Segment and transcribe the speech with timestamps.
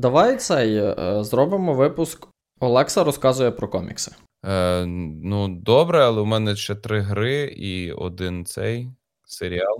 [0.00, 2.26] давай цей е, зробимо випуск.
[2.60, 4.12] Олекса розказує про комікси.
[4.46, 4.86] Е,
[5.24, 8.88] Ну, добре, але у мене ще три гри і один цей
[9.24, 9.78] серіал.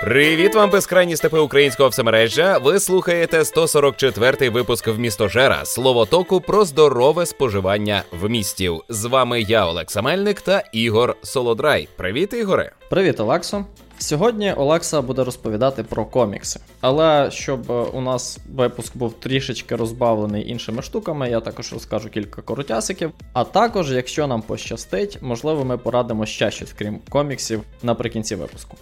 [0.00, 2.58] Привіт вам, безкрайні степи українського всемережжя.
[2.58, 8.80] Ви слухаєте 144-й випуск в місто Жера словотоку про здорове споживання в містів.
[8.88, 11.88] З вами я, Олекса Мельник та Ігор Солодрай.
[11.96, 12.72] Привіт, Ігоре.
[12.90, 13.64] Привіт, Олексо.
[13.98, 16.60] Сьогодні Олекса буде розповідати про комікси.
[16.80, 23.12] Але щоб у нас випуск був трішечки розбавлений іншими штуками, я також розкажу кілька коротясиків.
[23.32, 28.76] А також, якщо нам пощастить, можливо, ми порадимо ще щось, крім коміксів, наприкінці випуску.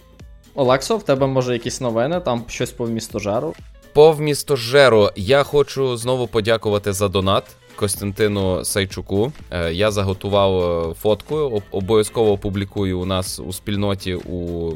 [0.55, 3.53] Олексо, в тебе може якісь новини, там щось по вмістожеру.
[3.93, 7.43] По вмістожеру я хочу знову подякувати за донат.
[7.75, 9.31] Костянтину Сайчуку.
[9.51, 14.71] Е, я заготував е, фотку, обов'язково опублікую у нас у спільноті у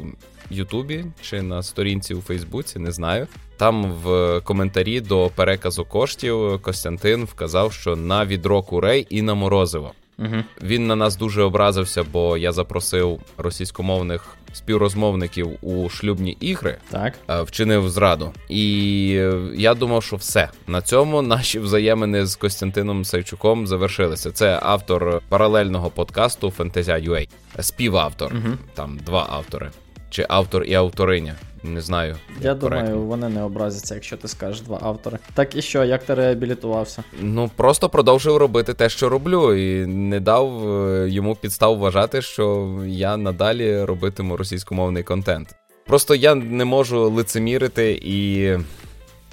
[0.50, 3.26] Ютубі чи на сторінці у Фейсбуці, не знаю.
[3.56, 9.92] Там в коментарі до переказу коштів Костянтин вказав, що на відро курей і на морозиво.
[10.18, 10.36] Угу.
[10.62, 17.42] Він на нас дуже образився, бо я запросив російськомовних співрозмовників у шлюбні ігри, так е,
[17.42, 18.32] вчинив зраду.
[18.48, 19.06] І
[19.54, 24.30] я думав, що все на цьому наші взаємини з Костянтином Сайчуком завершилися.
[24.30, 27.28] Це автор паралельного подкасту Фентезя.ua,
[27.60, 28.32] співавтор.
[28.34, 28.56] Угу.
[28.74, 29.70] Там два автори,
[30.10, 31.34] чи автор і авториня.
[31.62, 32.16] Не знаю.
[32.42, 33.02] Я думаю, коректно.
[33.02, 35.18] вони не образяться, якщо ти скажеш два автори.
[35.34, 37.04] Так і що, як ти реабілітувався?
[37.20, 42.76] Ну просто продовжив робити те, що роблю, і не дав е, йому підстав вважати, що
[42.86, 45.54] я надалі робитиму російськомовний контент.
[45.86, 48.48] Просто я не можу лицемірити і.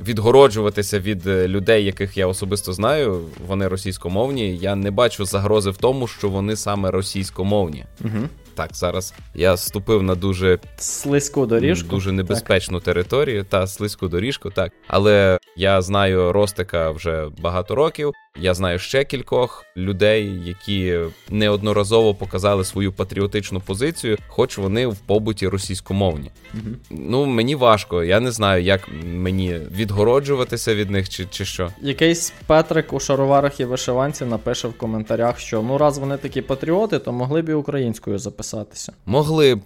[0.07, 4.57] Відгороджуватися від е, людей, яких я особисто знаю, вони російськомовні.
[4.57, 7.85] Я не бачу загрози в тому, що вони саме російськомовні.
[8.05, 12.85] Угу так, зараз я ступив на дуже слизьку доріжку, дуже небезпечну так.
[12.85, 14.71] територію та слизьку доріжку, так.
[14.87, 18.11] Але я знаю Ростика вже багато років.
[18.39, 20.99] Я знаю ще кількох людей, які
[21.29, 26.31] неодноразово показали свою патріотичну позицію, хоч вони в побуті російськомовні.
[26.53, 26.75] Угу.
[26.89, 31.69] Ну мені важко, я не знаю, як мені відгороджуватися від них, чи чи що.
[31.81, 36.99] Якийсь Петрик у шароварах і вишиванці напише в коментарях, що ну раз вони такі патріоти,
[36.99, 38.93] то могли б і українською записатися.
[39.05, 39.61] Могли б,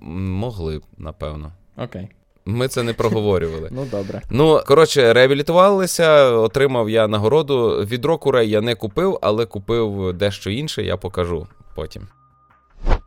[0.00, 1.52] могли б, напевно.
[1.76, 2.08] Окей.
[2.44, 3.68] Ми це не проговорювали.
[3.72, 4.22] Ну добре.
[4.30, 7.68] Ну коротше, реабілітувалися, отримав я нагороду.
[7.84, 12.08] Відро курей я не купив, але купив дещо інше, я покажу потім.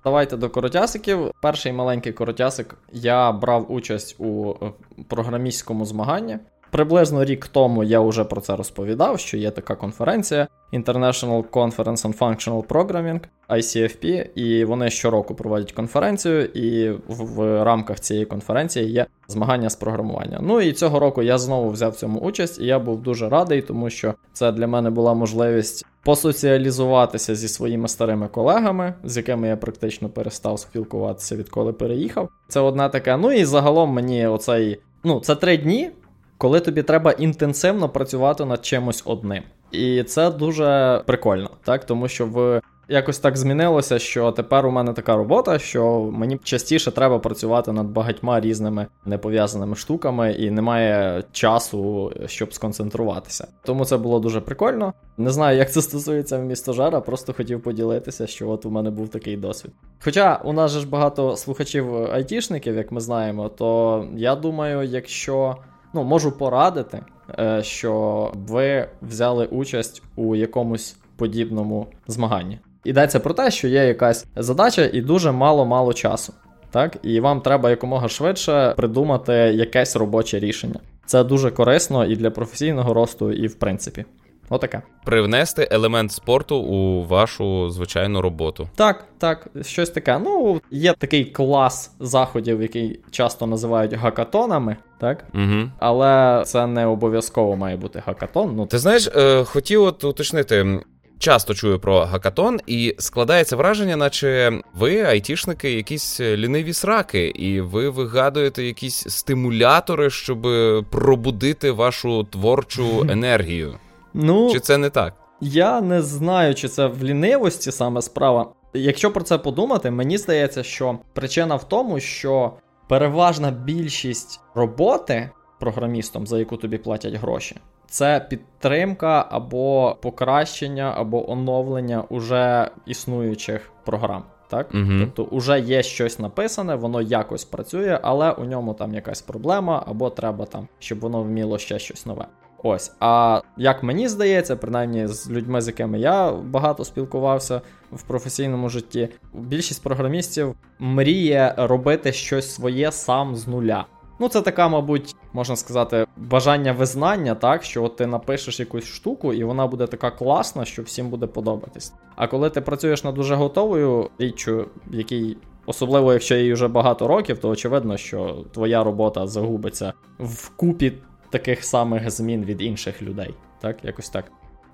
[0.03, 1.31] Давайте до коротясиків.
[1.41, 2.75] Перший маленький коротясик.
[2.91, 4.71] Я брав участь у е,
[5.07, 6.37] програмістському змаганні.
[6.75, 12.17] Приблизно рік тому я вже про це розповідав, що є така конференція International Conference on
[12.17, 13.19] Functional Programming,
[13.49, 20.39] ICFP, і вони щороку проводять конференцію, і в рамках цієї конференції є змагання з програмування.
[20.41, 23.61] Ну і цього року я знову взяв в цьому участь, і я був дуже радий,
[23.61, 29.57] тому що це для мене була можливість посоціалізуватися зі своїми старими колегами, з якими я
[29.57, 32.29] практично перестав спілкуватися, відколи переїхав.
[32.47, 33.17] Це одне таке.
[33.17, 34.79] Ну і загалом мені оцей.
[35.03, 35.91] Ну, це три дні
[36.37, 39.43] коли тобі треба інтенсивно працювати над чимось одним.
[39.71, 42.61] І це дуже прикольно, так тому що в.
[42.89, 47.87] Якось так змінилося, що тепер у мене така робота, що мені частіше треба працювати над
[47.87, 53.47] багатьма різними непов'язаними штуками, і немає часу, щоб сконцентруватися.
[53.63, 54.93] Тому це було дуже прикольно.
[55.17, 59.37] Не знаю, як це стосується містожара, просто хотів поділитися, що от у мене був такий
[59.37, 59.71] досвід.
[60.03, 65.57] Хоча у нас же ж багато слухачів айтішників, як ми знаємо, то я думаю, якщо
[65.95, 67.01] ну, можу порадити,
[67.39, 72.59] е, що ви взяли участь у якомусь подібному змаганні.
[72.83, 76.33] Йдеться про те, що є якась задача і дуже мало-мало часу.
[76.71, 80.79] Так, і вам треба якомога швидше придумати якесь робоче рішення.
[81.05, 84.05] Це дуже корисно і для професійного росту, і в принципі.
[84.49, 84.81] Отаке.
[85.05, 88.69] Привнести елемент спорту у вашу звичайну роботу.
[88.75, 90.19] Так, так, щось таке.
[90.19, 95.25] Ну, є такий клас заходів, який часто називають гакатонами, так?
[95.33, 95.69] Угу.
[95.79, 98.55] Але це не обов'язково має бути гакатон.
[98.55, 100.79] Ну, Ти знаєш, е, хотів от уточнити.
[101.19, 107.89] Часто чую про гакатон, і складається враження, наче ви, айтішники, якісь ліниві сраки, і ви
[107.89, 110.47] вигадуєте якісь стимулятори, щоб
[110.91, 113.75] пробудити вашу творчу енергію.
[114.15, 115.13] Ну, Чи це не так?
[115.41, 118.53] Я не знаю, чи це в лінивості саме справа.
[118.73, 122.53] Якщо про це подумати, мені здається, що причина в тому, що
[122.87, 125.29] переважна більшість роботи
[125.59, 127.55] програмістом, за яку тобі платять гроші,
[127.87, 134.23] це підтримка або покращення, або оновлення уже існуючих програм.
[134.49, 134.69] Так?
[134.73, 134.91] Угу.
[134.99, 140.09] Тобто вже є щось написане, воно якось працює, але у ньому там якась проблема, або
[140.09, 142.25] треба там, щоб воно вміло ще щось нове.
[142.67, 148.69] Ось, а як мені здається, принаймні з людьми, з якими я багато спілкувався в професійному
[148.69, 153.85] житті, більшість програмістів мріє робити щось своє сам з нуля.
[154.19, 159.33] Ну, це така, мабуть, можна сказати, бажання визнання, так, що от ти напишеш якусь штуку,
[159.33, 161.93] і вона буде така класна, що всім буде подобатись.
[162.15, 165.37] А коли ти працюєш над дуже готовою річчю, який.
[165.67, 170.93] Особливо, якщо їй вже багато років, то очевидно, що твоя робота загубиться в купі
[171.29, 173.33] таких самих змін від інших людей.
[173.61, 174.25] Так, якось так.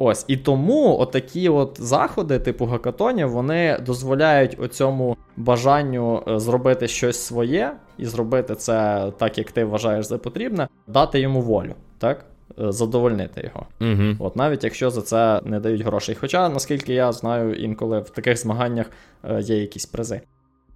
[0.04, 7.26] Ось, і тому отакі от заходи, типу гакатонів, вони дозволяють оцьому бажанню е, зробити щось
[7.26, 12.26] своє і зробити це так, як ти вважаєш за потрібне, дати йому волю, так?
[12.60, 13.66] Е, задовольнити його.
[13.82, 14.16] Угу.
[14.20, 16.16] От навіть якщо за це не дають грошей.
[16.16, 18.86] Хоча, наскільки я знаю, інколи в таких змаганнях
[19.24, 20.22] е, є якісь призи.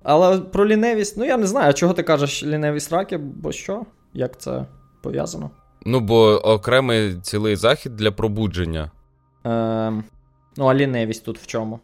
[0.03, 3.85] Але про лінивість, ну я не знаю, чого ти кажеш лінивість раки, бо що?
[4.13, 4.65] Як це
[5.01, 5.49] пов'язано?
[5.85, 8.91] Ну, бо окремий цілий захід для пробудження.
[9.43, 10.03] Ем,
[10.57, 11.79] ну, а лінивість тут в чому?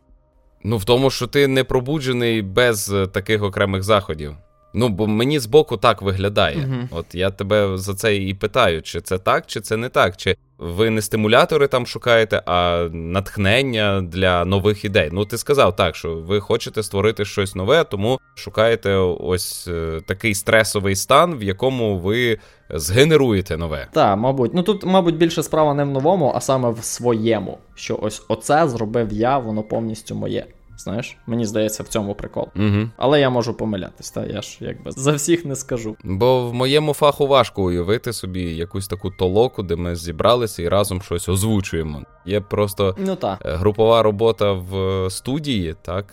[0.64, 4.36] Ну, в тому, що ти не пробуджений без е, таких окремих заходів.
[4.74, 6.58] Ну, бо мені збоку так виглядає.
[6.58, 6.90] Мгм.
[6.92, 10.18] От я тебе за це і питаю, чи це так, чи це не так.
[10.18, 15.10] Чи ви не стимулятори там шукаєте, а натхнення для нових ідей.
[15.12, 20.36] Ну, ти сказав так, що ви хочете створити щось нове, тому шукаєте ось е, такий
[20.36, 22.38] стресовий стан, в якому ви
[22.70, 23.88] згенеруєте нове.
[23.94, 24.54] Так, мабуть.
[24.54, 27.58] Ну тут, мабуть, більше справа не в новому, а саме в своєму.
[27.76, 30.46] Що ось оце зробив я, воно повністю моє.
[30.84, 32.48] Знаєш, мені здається, в цьому прикол.
[32.56, 32.90] Угу.
[32.98, 35.96] Але я можу помилятись, та я ж якби за всіх не скажу.
[36.04, 41.02] Бо в моєму фаху важко уявити собі якусь таку толоку, де ми зібралися і разом
[41.02, 42.02] щось озвучуємо.
[42.26, 43.40] Є просто Ну так.
[43.46, 46.06] е, групова робота в е, студії, так?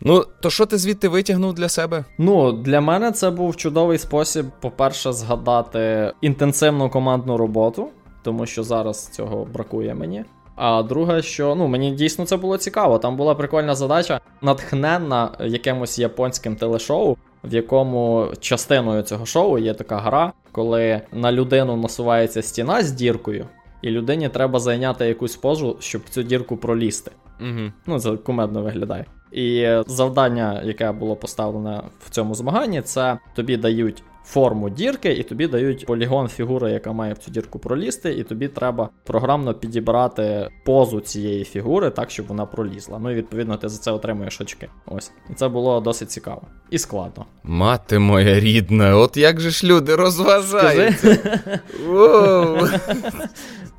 [0.00, 2.04] Ну, то що ти звідти витягнув для себе?
[2.18, 7.88] Ну, для мене це був чудовий спосіб, по-перше, згадати інтенсивну командну роботу,
[8.22, 10.24] тому що зараз цього бракує мені.
[10.58, 12.98] А друге, що ну мені дійсно це було цікаво.
[12.98, 19.96] Там була прикольна задача, натхненна якимось японським телешоу, в якому частиною цього шоу є така
[19.98, 23.46] гра, коли на людину насувається стіна з діркою,
[23.82, 27.10] і людині треба зайняти якусь позу, щоб цю дірку пролізти.
[27.40, 27.72] Угу.
[27.86, 29.04] Ну, це кумедно виглядає.
[29.32, 35.46] І завдання, яке було поставлене в цьому змаганні, це тобі дають форму дірки, і тобі
[35.46, 41.00] дають полігон фігури, яка має в цю дірку пролізти, і тобі треба програмно підібрати позу
[41.00, 42.98] цієї фігури так, щоб вона пролізла.
[42.98, 44.68] Ну і відповідно ти за це отримуєш очки.
[44.86, 45.12] Ось.
[45.30, 46.42] І це було досить цікаво.
[46.70, 47.26] І складно.
[47.42, 51.18] Мати моя рідна, от як же ж люди розважаються.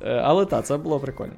[0.02, 1.34] Е, Але так, це було прикольно.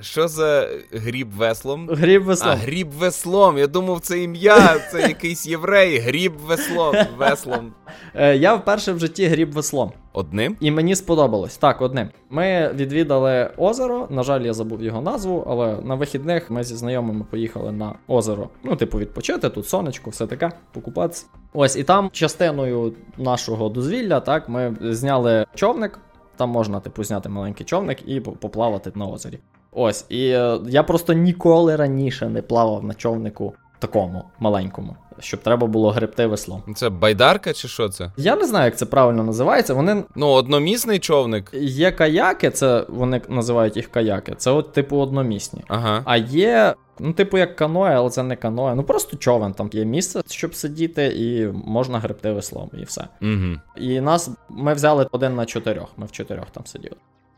[0.00, 1.88] Що за гріб веслом?
[1.90, 2.50] Гріб веслом.
[2.52, 3.58] А, гріб веслом.
[3.58, 5.98] Я думав, це ім'я, це якийсь єврей.
[5.98, 6.94] Гріб веслом.
[7.18, 7.72] Веслом.
[8.14, 9.92] Е, Я вперше в житті гріб веслом.
[10.12, 10.56] Одним?
[10.60, 11.56] І мені сподобалось.
[11.56, 12.08] Так, одним.
[12.30, 14.06] Ми відвідали озеро.
[14.10, 18.48] На жаль, я забув його назву, але на вихідних ми зі знайомими поїхали на озеро.
[18.64, 21.26] Ну, типу, відпочити, тут сонечко, все таке, покупатися.
[21.52, 25.98] Ось, і там частиною нашого дозвілля, так, ми зняли човник.
[26.36, 29.38] Там можна, типу, зняти маленький човник і поплавати на озері.
[29.78, 35.66] Ось, і е, я просто ніколи раніше не плавав на човнику такому маленькому, щоб треба
[35.66, 36.62] було гребти веслом.
[36.76, 38.12] Це байдарка чи що це?
[38.16, 39.74] Я не знаю, як це правильно називається.
[39.74, 41.50] Вони Ну, одномісний човник.
[41.54, 44.34] Є каяки, це вони називають їх каяки.
[44.38, 45.62] Це от типу одномісні.
[45.68, 46.02] Ага.
[46.04, 48.74] А є, ну, типу, як каноe, але це не каноe.
[48.74, 49.52] Ну просто човен.
[49.52, 53.04] Там є місце, щоб сидіти, і можна гребти веслом, і все.
[53.22, 53.60] Угу.
[53.76, 55.88] І нас ми взяли один на чотирьох.
[55.96, 56.96] Ми в чотирьох там сиділи.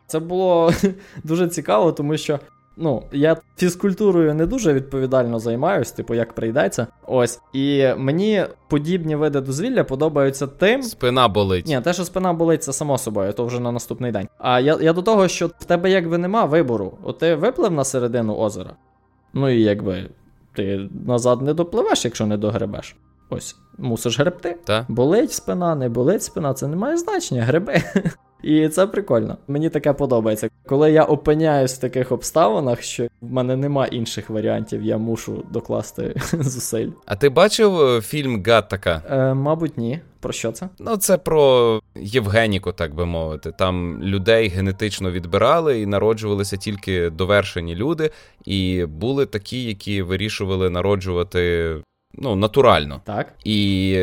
[0.08, 0.72] Це було
[1.24, 2.38] дуже цікаво, тому що.
[2.80, 6.86] Ну, я фізкультурою не дуже відповідально займаюсь, типу, як прийдеться.
[7.06, 7.40] Ось.
[7.52, 11.66] І мені подібні види дозвілля подобаються тим, Спина болить.
[11.66, 14.28] ні, те, що спина болить, це само собою, то вже на наступний день.
[14.38, 16.98] А я, я до того, що в тебе якби нема вибору.
[17.02, 18.70] От ти виплив на середину озера.
[19.34, 20.10] Ну і якби
[20.54, 22.96] ти назад не допливеш, якщо не догребеш.
[23.30, 24.56] Ось, мусиш гребти.
[24.64, 24.86] Та?
[24.88, 27.82] Болить спина, не болить спина, це не має значення, гриби.
[28.42, 29.36] І це прикольно.
[29.48, 30.48] Мені таке подобається.
[30.66, 36.14] Коли я опиняюсь в таких обставинах, що в мене нема інших варіантів, я мушу докласти
[36.32, 36.88] зусиль.
[37.06, 39.02] А ти бачив е, фільм Гаттака?
[39.10, 40.00] Е, мабуть, ні.
[40.20, 40.68] Про що це?
[40.78, 43.52] Ну, це про Євгеніку, так би мовити.
[43.58, 48.10] Там людей генетично відбирали і народжувалися тільки довершені люди,
[48.44, 51.74] і були такі, які вирішували народжувати
[52.14, 53.00] ну, натурально.
[53.04, 53.34] Так.
[53.44, 53.98] І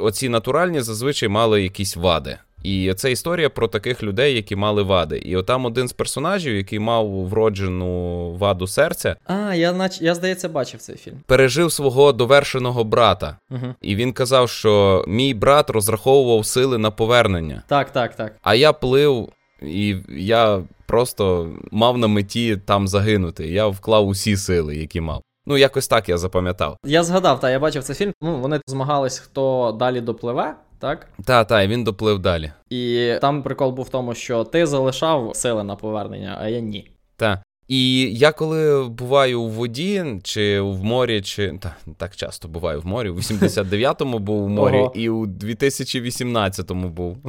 [0.00, 2.38] оці натуральні зазвичай мали якісь вади.
[2.62, 5.18] І це історія про таких людей, які мали вади.
[5.18, 10.00] І отам один з персонажів, який мав вроджену ваду серця, А, я нач...
[10.00, 11.14] я здається, бачив цей фільм.
[11.26, 13.36] пережив свого довершеного брата.
[13.50, 13.74] Угу.
[13.82, 17.62] І він казав, що мій брат розраховував сили на повернення.
[17.68, 18.36] Так, так, так.
[18.42, 19.28] А я плив,
[19.62, 23.46] і я просто мав на меті там загинути.
[23.48, 25.22] Я вклав усі сили, які мав.
[25.50, 26.76] Ну, якось так я запам'ятав.
[26.84, 28.12] Я згадав, та я бачив цей фільм.
[28.20, 31.08] Ну, вони змагались, хто далі допливе, так?
[31.24, 32.52] Та, та, і він доплив далі.
[32.68, 36.90] І там прикол був в тому, що ти залишав сили на повернення, а я ні.
[37.16, 37.42] Та.
[37.70, 42.86] І я коли буваю у воді, чи в морі, чи та, так часто буваю в
[42.86, 43.08] морі.
[43.08, 44.92] У 89-му був у морі, Ого.
[44.96, 47.18] і у 2018-му був.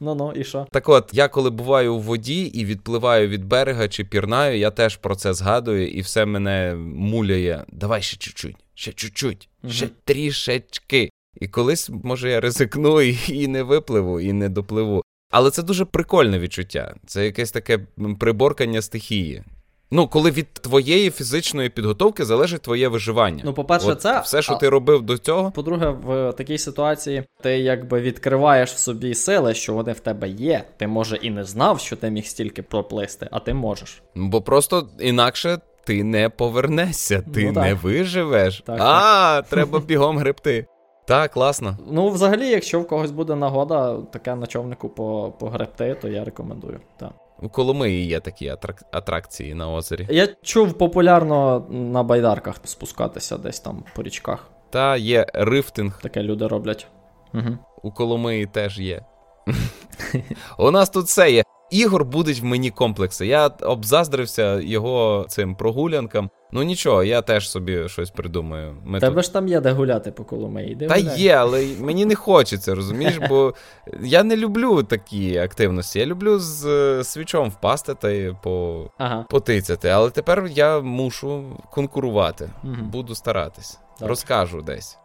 [0.00, 0.66] Ну ну, і що?
[0.70, 4.96] Так от, я коли буваю у воді і відпливаю від берега чи пірнаю, я теж
[4.96, 7.64] про це згадую, і все мене муляє.
[7.68, 11.10] Давай ще чуть-чуть, ще чуть-чуть, ще трішечки.
[11.40, 15.02] І колись, може, я ризикну і, і не випливу, і не допливу.
[15.36, 16.94] Але це дуже прикольне відчуття.
[17.06, 17.78] Це якесь таке
[18.20, 19.42] приборкання стихії.
[19.90, 23.42] Ну, коли від твоєї фізичної підготовки залежить твоє виживання.
[23.44, 24.20] Ну, по-перше, От це.
[24.20, 25.50] все, що а- ти робив до цього.
[25.50, 30.64] По-друге, в такій ситуації ти якби відкриваєш в собі сили, що вони в тебе є.
[30.76, 34.02] Ти може і не знав, що ти міг стільки проплисти, а ти можеш.
[34.14, 38.62] Бо просто інакше ти не повернешся, ти Ну, не виживеш.
[38.66, 40.66] Так, а, треба бігом гребти.
[41.06, 41.76] Так, класно.
[41.90, 46.80] Ну, взагалі, якщо в когось буде нагода таке на човнику по- погребти, то я рекомендую.
[46.96, 47.10] Так.
[47.42, 50.06] У Коломиї є такі атрак- атракції на озері.
[50.10, 54.50] Я чув популярно на байдарках спускатися десь там по річках.
[54.70, 56.86] Та є рифтинг, Таке люди роблять.
[57.34, 57.58] Угу.
[57.82, 59.04] у Коломиї теж є.
[60.58, 61.42] У нас тут все є.
[61.70, 63.26] Ігор будуть в мені комплекси.
[63.26, 66.30] Я обзаздрився його цим прогулянкам.
[66.52, 68.76] Ну нічого, я теж собі щось придумаю.
[68.84, 69.24] Ми Тебе тут...
[69.24, 70.74] ж там є де гуляти по Коломиї.
[70.74, 71.20] Де Та гуляй.
[71.22, 73.54] є, але мені не хочеться, розумієш, бо
[74.02, 75.98] я не люблю такі активності.
[75.98, 78.84] Я люблю з е, свічом впасти та й по...
[78.98, 79.26] Ага.
[79.30, 79.88] потицяти.
[79.88, 82.50] Але тепер я мушу конкурувати.
[82.62, 82.90] Мгм.
[82.90, 83.78] Буду старатись.
[83.98, 84.08] Так.
[84.08, 84.98] Розкажу десь.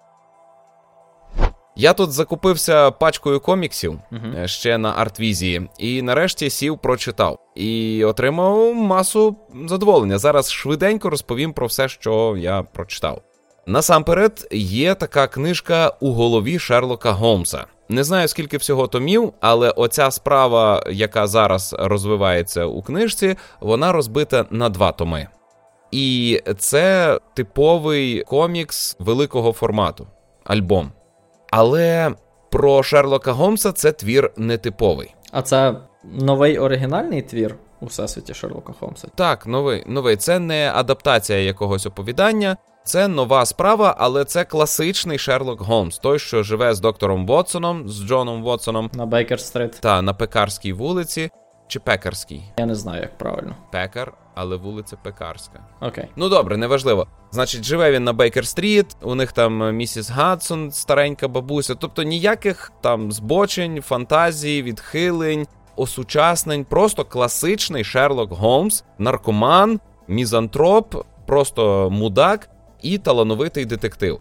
[1.75, 3.99] Я тут закупився пачкою коміксів
[4.37, 7.39] е, ще на Артвізії, і нарешті сів прочитав.
[7.55, 9.35] І отримав масу
[9.67, 10.17] задоволення.
[10.17, 13.21] Зараз швиденько розповім про все, що я прочитав.
[13.65, 17.65] Насамперед, є така книжка у голові Шерлока Голмса.
[17.89, 24.45] Не знаю, скільки всього томів, але оця справа, яка зараз розвивається у книжці, вона розбита
[24.49, 25.27] на два томи.
[25.91, 30.07] І це типовий комікс великого формату,
[30.43, 30.91] альбом.
[31.51, 32.11] Але
[32.51, 35.15] про Шерлока Гомса це твір нетиповий.
[35.31, 39.07] А це новий оригінальний твір у всесвіті Шерлока Холмса.
[39.15, 40.15] Так, новий, новий.
[40.15, 46.43] Це не адаптація якогось оповідання, це нова справа, але це класичний Шерлок Голмс, той, що
[46.43, 49.71] живе з доктором Вотсоном, з Джоном Вотсоном, На Бейкер Стрит.
[49.81, 51.29] та на Пекарській вулиці,
[51.71, 52.43] чи Пекарській.
[52.57, 53.55] Я не знаю, як правильно.
[53.71, 55.59] Пекар, але вулиця Пекарська.
[55.81, 56.07] Окей.
[56.15, 57.07] Ну добре, неважливо.
[57.31, 61.75] Значить, живе він на Бейкер Стріт, у них там е, місіс Гадсон, старенька бабуся.
[61.75, 66.65] Тобто ніяких там збочень, фантазій, відхилень, осучаснень.
[66.65, 72.49] Просто класичний Шерлок Голмс, наркоман, мізантроп, просто мудак
[72.81, 74.19] і талановитий детектив.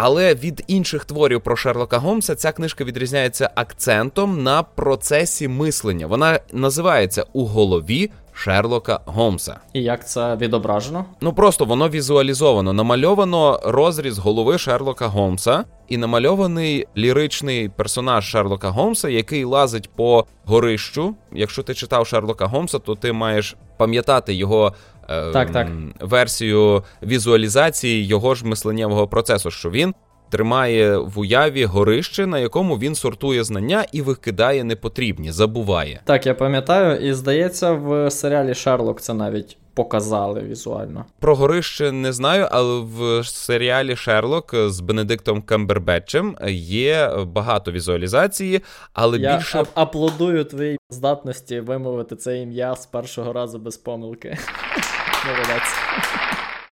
[0.00, 6.06] Але від інших творів про Шерлока Голмса ця книжка відрізняється акцентом на процесі мислення.
[6.06, 9.56] Вона називається У голові Шерлока Голмса.
[9.72, 11.04] І як це відображено?
[11.20, 12.72] Ну просто воно візуалізовано.
[12.72, 21.14] Намальовано розріз голови Шерлока Голмса, і намальований ліричний персонаж Шерлока Голмса, який лазить по горищу.
[21.32, 24.72] Якщо ти читав Шерлока Голмса, то ти маєш пам'ятати його.
[25.08, 25.68] Так, так.
[26.00, 29.94] Версію візуалізації його ж мисленнєвого процесу, що він
[30.30, 36.00] тримає в уяві горище, на якому він сортує знання і викидає непотрібні, забуває.
[36.04, 41.04] Так, я пам'ятаю, і здається, в серіалі Шерлок це навіть показали візуально.
[41.20, 48.60] Про горище не знаю, але в серіалі Шерлок з Бенедиктом Камбербетчем є багато візуалізації,
[48.92, 54.38] але я більше ап- аплодую твоїй здатності вимовити це ім'я з першого разу без помилки.
[55.26, 55.74] Молодець.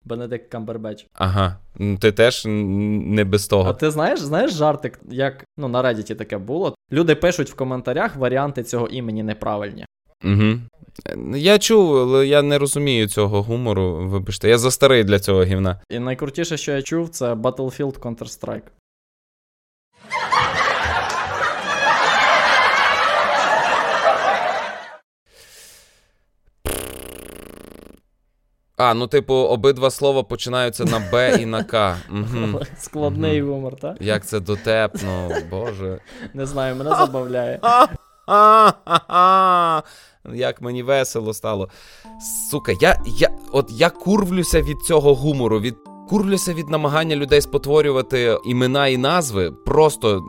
[0.05, 1.07] Бенедикт Камбербеч.
[1.13, 1.57] ага,
[1.99, 3.69] ти теж не без того.
[3.69, 6.75] А ти знаєш, знаєш жартик, як ну на Reddit таке було?
[6.91, 9.85] Люди пишуть в коментарях варіанти цього імені неправильні.
[10.23, 10.59] Угу.
[11.35, 14.07] Я чув, але я не розумію цього гумору.
[14.09, 15.79] Вибачте, я застарий для цього гівна.
[15.89, 18.61] І найкрутіше, що я чув, це Battlefield Counter-Strike.
[28.77, 31.97] А, ну, типу, обидва слова починаються на Б і на К.
[32.77, 33.97] Складний гумор, так?
[33.99, 35.99] Як це дотепно, боже.
[36.33, 37.59] Не знаю, мене забавляє.
[38.27, 39.81] А-а-а!
[40.33, 41.69] Як мені весело стало.
[42.51, 45.75] Сука, я, я, от я курвлюся від цього гумору, від.
[46.09, 49.51] Курвлюся від намагання людей спотворювати імена і назви.
[49.51, 50.23] Просто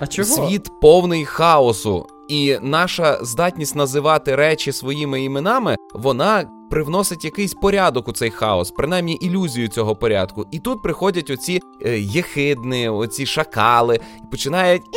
[0.00, 0.28] А чого?
[0.28, 2.06] світ повний хаосу.
[2.28, 9.12] І наша здатність називати речі своїми іменами, вона привносить якийсь порядок у цей хаос, принаймні
[9.14, 10.46] ілюзію цього порядку.
[10.50, 14.82] І тут приходять оці е, єхидни, оці шакали, і починають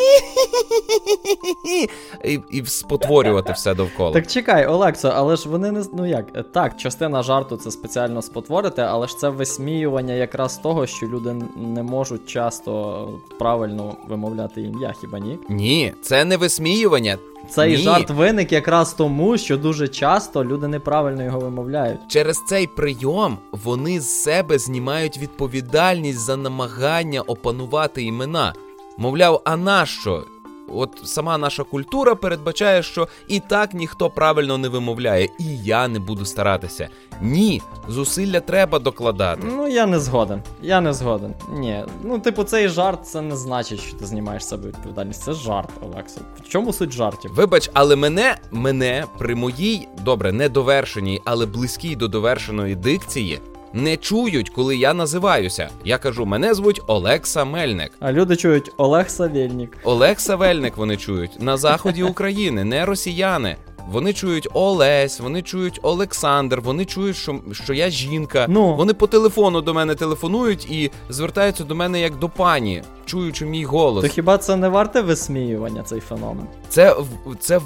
[2.26, 4.12] і, і спотворювати все довкола.
[4.12, 8.22] Так чекай, Олексо, але ж вони не ну як, е, так, частина жарту це спеціально
[8.22, 13.10] спотворити, але ж це висміювання якраз того, що люди не можуть часто
[13.40, 15.40] правильно вимовляти ім'я, хіба ні?
[15.50, 17.18] Ні, це не висміювання.
[17.50, 17.78] Цей Ні.
[17.78, 22.00] жарт виник якраз тому, що дуже часто люди неправильно його вимовляють.
[22.08, 28.54] Через цей прийом вони з себе знімають відповідальність за намагання опанувати імена.
[28.98, 30.24] Мовляв, а нащо?
[30.68, 36.00] От сама наша культура передбачає, що і так ніхто правильно не вимовляє, і я не
[36.00, 36.90] буду старатися.
[37.22, 39.42] Ні, зусилля треба докладати.
[39.56, 40.44] Ну, я не згоден.
[40.62, 41.34] Я не згоден.
[41.54, 41.84] Ні.
[42.04, 45.24] Ну, типу, цей жарт це не значить, що ти знімаєш себе відповідальність.
[45.24, 46.22] Це жарт, Олексо.
[46.46, 47.34] В чому суть жартів?
[47.34, 53.40] Вибач, але мене, мене при моїй, добре, недовершеній, але близькій до довершеної дикції
[53.78, 55.70] не чують, коли я називаюся.
[55.86, 57.92] Я кажу, мене звуть Олекса Мельник.
[58.00, 59.78] А люди чують Олег Савельник.
[59.84, 63.58] Олег Савельник вони чують на заході України, не росіяни.
[63.92, 68.46] Вони чують Олесь, вони чують Олександр, вони чують, що, що я жінка.
[68.50, 68.76] Ну.
[68.76, 73.64] Вони по телефону до мене телефонують і звертаються до мене як до пані, чуючи мій
[73.64, 74.04] голос.
[74.04, 76.48] То хіба це не варте висміювання, цей феномен?
[76.70, 76.96] Це
[77.40, 77.60] це.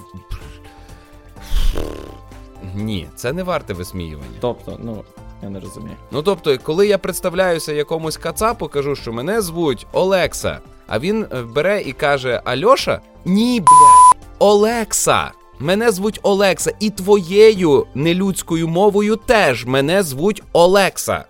[2.75, 4.37] Ні, це не варте висміювання.
[4.39, 5.03] Тобто, ну,
[5.43, 5.95] я не розумію.
[6.11, 11.41] Ну тобто, коли я представляюся якомусь кацапу, кажу, що мене звуть Олекса, а він е,
[11.41, 13.01] бере і каже: Альоша?
[13.25, 15.31] Ні, блядь, Олекса.
[15.59, 21.25] Мене звуть Олекса, і твоєю нелюдською мовою теж мене звуть Олекса.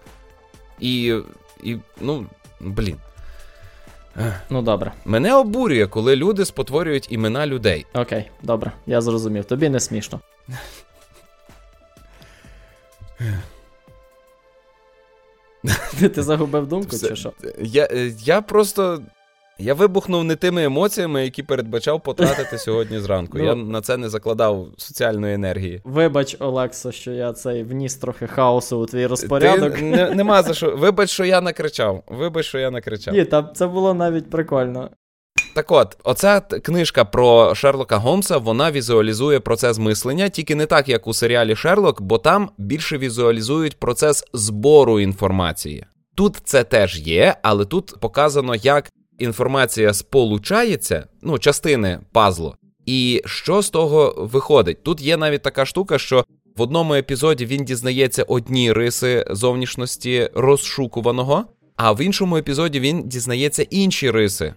[0.80, 1.16] І.
[1.64, 2.26] і ну,
[2.60, 2.98] блін.
[4.50, 4.92] Ну добре.
[5.06, 7.86] Мене обурює, коли люди спотворюють імена людей.
[7.94, 9.46] Окей, добре, я зрозумів.
[9.46, 10.20] Тобі не смішно.
[16.00, 17.08] Ти, загубив думку, Все.
[17.08, 17.34] чи що?
[17.60, 19.02] Я, е, я просто.
[19.60, 23.38] Я вибухнув не тими емоціями, які передбачав потратити сьогодні зранку.
[23.38, 23.44] Ну.
[23.44, 25.82] Я на це не закладав соціальної енергії.
[25.84, 29.74] Вибач, Олексо, що я цей вніс трохи хаосу у твій розпорядок.
[29.74, 30.76] Ти, не, нема за що.
[30.78, 32.04] Вибач, що я накричав.
[32.08, 33.14] Вибач, що я накричав.
[33.14, 34.90] Ні, та це було навіть прикольно.
[35.54, 41.08] Так от, оця книжка про Шерлока Голмса, вона візуалізує процес мислення, тільки не так, як
[41.08, 45.86] у серіалі Шерлок, бо там більше візуалізують процес збору інформації.
[46.16, 53.62] Тут це теж є, але тут показано, як інформація сполучається, ну, частини пазлу, і що
[53.62, 54.84] з того виходить.
[54.84, 56.26] Тут є навіть така штука, що
[56.58, 63.64] в одному епізоді він дізнається одні риси зовнішності розшукуваного, а в іншому епізоді він дізнається
[63.64, 64.54] інші риси.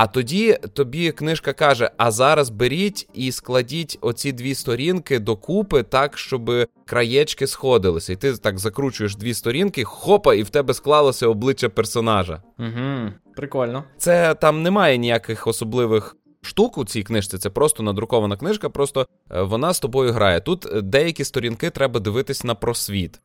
[0.00, 6.18] А тоді тобі книжка каже: а зараз беріть і складіть оці дві сторінки докупи так,
[6.18, 6.50] щоб
[6.86, 8.12] краєчки сходилися.
[8.12, 12.42] І ти так закручуєш дві сторінки, хопа, і в тебе склалося обличчя персонажа.
[12.58, 13.84] Угу, прикольно.
[13.96, 19.42] Це там немає ніяких особливих штук у цій книжці, це просто надрукована книжка, просто е,
[19.42, 20.40] вона з тобою грає.
[20.40, 23.20] Тут деякі сторінки треба дивитись на просвіт,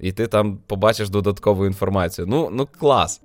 [0.00, 2.26] і ти там побачиш додаткову інформацію.
[2.26, 3.20] Ну, ну клас.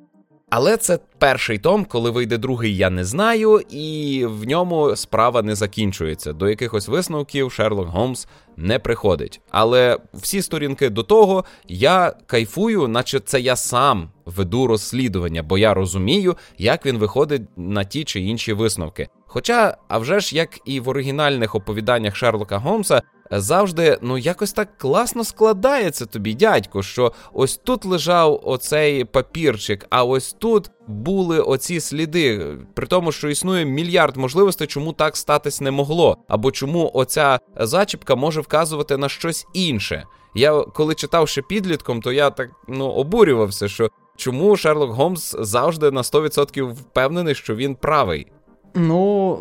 [0.50, 5.56] Але це перший том, коли вийде другий, я не знаю, і в ньому справа не
[5.56, 6.34] закінчується.
[6.34, 8.28] До якихось висновків Шерлок Голмс
[8.58, 9.42] не приходить.
[9.52, 15.74] Але всі сторінки до того я кайфую, наче це я сам веду розслідування, бо я
[15.74, 19.08] розумію, як він виходить на ті чи інші висновки.
[19.34, 24.78] Хоча, а вже ж, як і в оригінальних оповіданнях Шерлока Голмса, завжди ну якось так
[24.78, 31.80] класно складається тобі, дядько, що ось тут лежав оцей папірчик, а ось тут були оці
[31.80, 32.58] сліди.
[32.74, 38.16] При тому, що існує мільярд можливостей, чому так статись не могло, або чому оця зачіпка
[38.16, 40.04] може вказувати на щось інше.
[40.36, 45.92] Я коли читав ще підлітком, то я так ну обурювався, що чому Шерлок Голмс завжди
[45.92, 48.28] на 100% впевнений, що він правий.
[48.76, 49.38] Ну,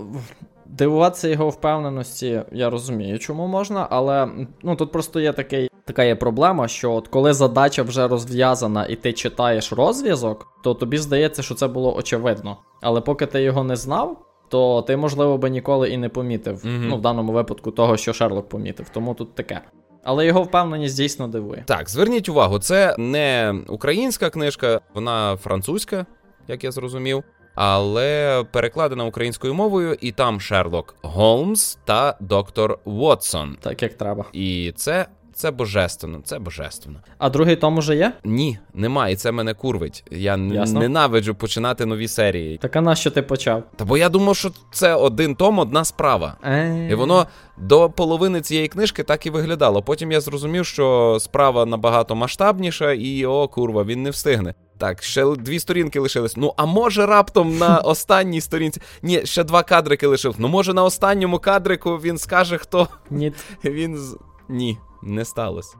[0.67, 4.29] дивуватися його впевненості, я розумію, чому можна, але
[4.63, 8.97] ну тут просто є такий, така є проблема, що от коли задача вже розв'язана і
[8.97, 12.57] ти читаєш розв'язок, то тобі здається, що це було очевидно.
[12.83, 16.67] Але поки ти його не знав, то ти, можливо, би ніколи і не помітив.
[16.67, 16.89] Мгм.
[16.89, 18.89] Ну, в даному випадку того, що Шерлок помітив.
[18.89, 19.61] Тому тут таке.
[20.05, 21.65] Але його впевненість дійсно дивує.
[21.67, 26.07] Так, зверніть увагу, це не українська книжка, вона французька,
[26.49, 33.57] як я зрозумів, але перекладена українською мовою, і там Шерлок Голмс та доктор Вотсон.
[33.61, 34.25] Так як треба.
[34.33, 36.99] І це це божественно, це божественно.
[37.19, 38.13] А другий том уже є?
[38.25, 40.05] Ні, немає, і це мене курвить.
[40.11, 40.81] Я Ясно.
[40.81, 42.59] ненавиджу починати нові серії.
[42.59, 43.63] Так а на що ти почав?
[43.77, 46.37] Та бо я думав, що це один том, одна справа.
[46.45, 46.89] Е.
[46.91, 47.27] І воно
[47.59, 49.83] до половини цієї книжки так і виглядало.
[49.83, 54.55] Потім я зрозумів, що справа набагато масштабніша, і о, курва, він не встигне.
[54.83, 56.37] Так, ще дві сторінки лишились.
[56.37, 58.81] Ну, а може раптом на останній сторінці.
[59.03, 60.35] Ні, ще два кадрики лишив.
[60.39, 63.33] Ну, може, на останньому кадрику він скаже, хто Ні.
[63.65, 64.19] він з.
[64.49, 65.77] Ні, не сталося.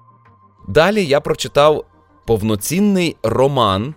[0.69, 1.85] Далі я прочитав
[2.27, 3.95] повноцінний роман,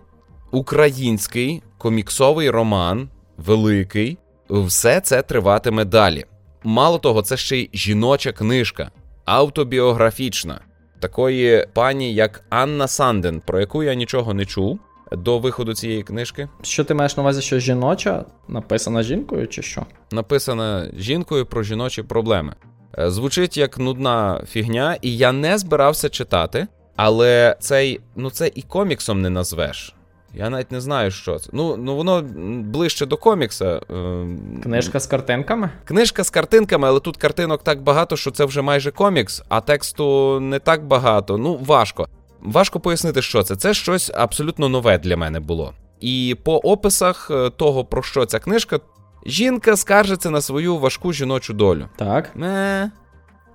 [0.52, 4.18] український коміксовий роман, великий.
[4.50, 6.26] Все це триватиме далі.
[6.64, 8.92] Мало того, це ще й жіноча книжка,
[9.26, 10.62] автобіографічна,
[11.00, 14.80] такої пані, як Анна Санден, про яку я нічого не чув
[15.12, 16.50] до виходу цієї книжки.
[16.62, 19.86] Що ти маєш на увазі, що жіноча написана жінкою, чи що?
[20.12, 22.54] Написана жінкою про жіночі проблеми.
[22.98, 28.62] Е, Звучить як нудна фігня, і я не збирався читати, але цей, ну це і
[28.62, 29.96] коміксом не назвеш.
[30.38, 31.50] Я навіть не знаю, що це.
[31.54, 32.22] Ну, ну воно
[32.64, 33.82] ближче до комікса.
[33.92, 34.28] Е,
[34.64, 35.70] Книжка з картинками?
[35.86, 40.40] Книжка з картинками, але тут картинок так багато, що це вже майже комікс, а тексту
[40.40, 41.38] не так багато.
[41.38, 42.08] Ну, важко.
[42.46, 43.56] Важко пояснити, що це.
[43.56, 45.74] Це щось абсолютно нове для мене було.
[46.00, 48.80] І по описах е, того, про що ця книжка,
[49.26, 51.88] жінка скаржиться на свою важку жіночу долю.
[51.96, 52.36] Так.
[52.36, 52.92] Ме.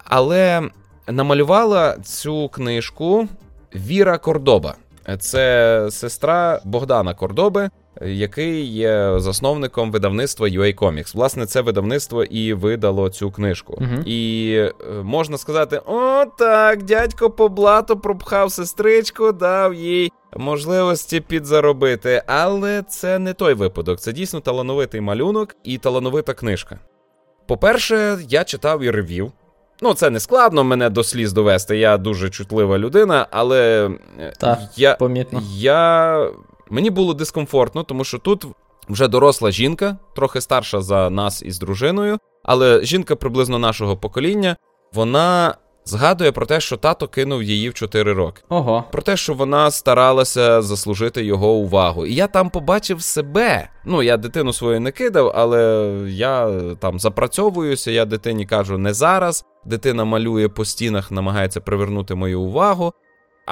[0.04, 0.62] Але
[1.06, 3.28] намалювала цю книжку
[3.74, 4.74] Віра Кордоба.
[5.18, 7.70] Це сестра Богдана Кордоби,
[8.02, 11.14] який є засновником видавництва UA Comics.
[11.16, 13.78] Власне, це видавництво і видало цю книжку.
[13.80, 14.02] Мгм.
[14.06, 14.72] І е,
[15.02, 22.22] можна сказати: о, так, дядько по блату пропхав сестричку, дав їй можливості підзаробити.
[22.26, 24.00] Але це не той випадок.
[24.00, 26.78] Це дійсно талановитий малюнок і талановита книжка.
[27.46, 29.32] По-перше, я читав і ревів.
[29.82, 31.78] Ну, це не складно мене до сліз довести.
[31.78, 35.42] Я дуже чутлива людина, але е, Так, я, помітно.
[35.54, 36.30] я...
[36.70, 38.46] мені було дискомфортно, тому що тут
[38.88, 44.56] вже доросла жінка, трохи старша за нас із дружиною, але жінка приблизно нашого покоління,
[44.92, 45.54] вона
[45.84, 48.42] згадує про те, що тато кинув її в 4 роки.
[48.48, 48.84] Ого.
[48.92, 52.06] Про те, що вона старалася заслужити його увагу.
[52.06, 53.68] І я там побачив себе.
[53.84, 59.44] Ну, я дитину свою не кидав, але я там запрацьовуюся, я дитині кажу не зараз.
[59.64, 62.92] Дитина малює по стінах, намагається привернути мою увагу.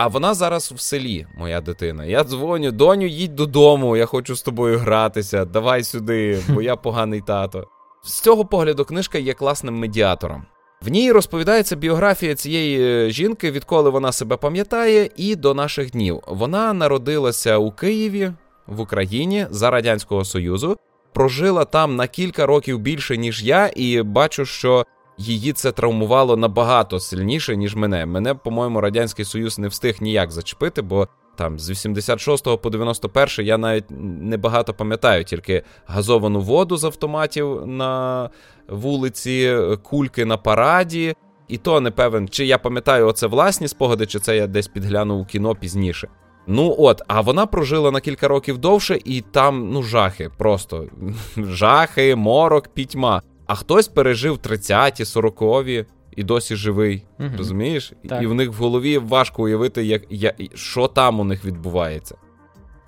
[0.01, 2.05] А вона зараз в селі, моя дитина.
[2.05, 7.21] Я дзвоню, доню, їдь додому, я хочу з тобою гратися, давай сюди, бо я поганий
[7.21, 7.67] тато.
[8.05, 10.45] З цього погляду книжка є класним медіатором.
[10.83, 16.21] В ній розповідається біографія цієї е, жінки, відколи вона себе пам'ятає, і до наших днів.
[16.27, 18.33] Вона народилася у Києві,
[18.67, 20.77] в Україні за Радянського Союзу,
[21.13, 24.87] прожила там на кілька років більше, ніж я, і бачу, що
[25.19, 28.07] її це травмувало набагато сильніше, ніж мене.
[28.07, 33.59] Мене, по-моєму, Радянський Союз не встиг ніяк зачепити, бо там з 86 по 91 я
[33.59, 33.85] навіть
[34.21, 38.31] небагато пам'ятаю, тільки газовану воду з автоматів на
[38.69, 41.15] вулиці, кульки на параді.
[41.49, 45.21] І то не певен, чи я пам'ятаю оце власні спогади, чи це я десь підглянув
[45.21, 46.09] у кіно пізніше.
[46.47, 50.85] Ну от, а вона прожила на кілька років довше, і там, ну, жахи, просто
[51.37, 53.23] жахи, морок, пітьма.
[53.49, 57.05] А хтось пережив 30-ті, 40-ві і досі живий.
[57.19, 57.35] Мгм.
[57.39, 57.93] Розумієш?
[58.09, 58.23] Так.
[58.23, 62.15] І в них в голові важко уявити, як, як, що там у них відбувається.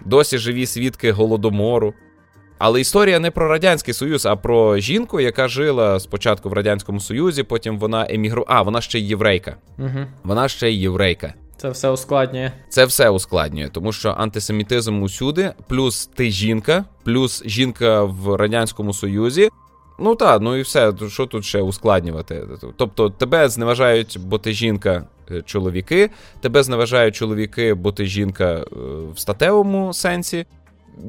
[0.04, 1.94] Досі живі свідки голодомору.
[2.58, 7.42] Але історія не про Радянський Союз, а про жінку, яка жила спочатку в Радянському Союзі,
[7.42, 8.60] потім вона емігрувала.
[8.60, 9.56] А, вона ще й єврейка.
[9.78, 10.06] Угу.
[10.22, 11.34] Вона ще й єврейка.
[11.56, 12.52] Це все ускладнює.
[12.68, 19.50] Це все ускладнює, тому що антисемітизм усюди, плюс ти жінка, плюс жінка в Радянському Союзі.
[20.00, 22.42] Ну так, ну і все, що тут ще ускладнювати?
[22.76, 26.10] Тобто, тебе зневажають, бо ти жінка, е, чоловіки,
[26.40, 28.64] тебе зневажають чоловіки, бо ти жінка е,
[29.14, 30.46] в статевому сенсі.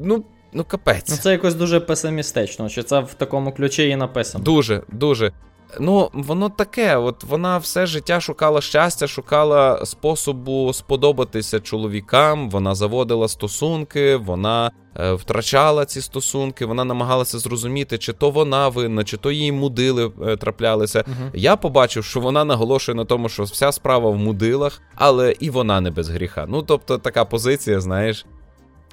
[0.04, 0.24] Ну,
[0.54, 1.10] ну капець.
[1.10, 4.44] Ну це якось дуже песимістично, чи це в такому ключі і написано.
[4.44, 5.32] Дуже, дуже.
[5.80, 13.28] Ну, воно таке, от вона все життя шукала щастя, шукала способу сподобатися чоловікам, вона заводила
[13.28, 19.32] стосунки, вона е, втрачала ці стосунки, вона намагалася зрозуміти, чи то вона винна, чи то
[19.32, 21.04] їй мудили е, траплялися.
[21.08, 21.30] Угу.
[21.34, 25.82] Я побачив, що вона наголошує на тому, що вся справа в мудилах, але і вона
[25.82, 26.46] не без гріха.
[26.50, 28.26] Ну, тобто, така позиція, знаєш.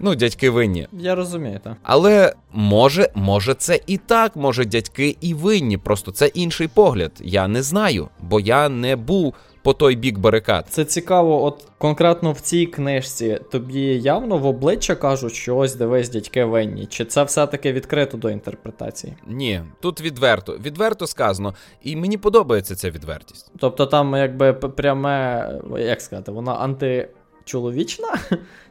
[0.01, 0.89] Ну, дядьки винні.
[0.93, 1.77] Я розумію, так.
[1.83, 5.79] Але може, може, це і так, може, дядьки і винні.
[5.79, 7.13] Просто це інший погляд.
[7.21, 10.67] Я не знаю, бо я не був по той бік барикад.
[10.69, 16.09] Це цікаво, от конкретно в цій книжці тобі явно в обличчя кажуть, що ось дивись,
[16.09, 16.87] дядьки винні.
[16.87, 19.17] Чи це все-таки відкрито до інтерпретації?
[19.27, 23.53] Ні, тут відверто, відверто сказано, і мені подобається ця відвертість.
[23.59, 28.09] Тобто там якби пряме, як сказати, вона античоловічна?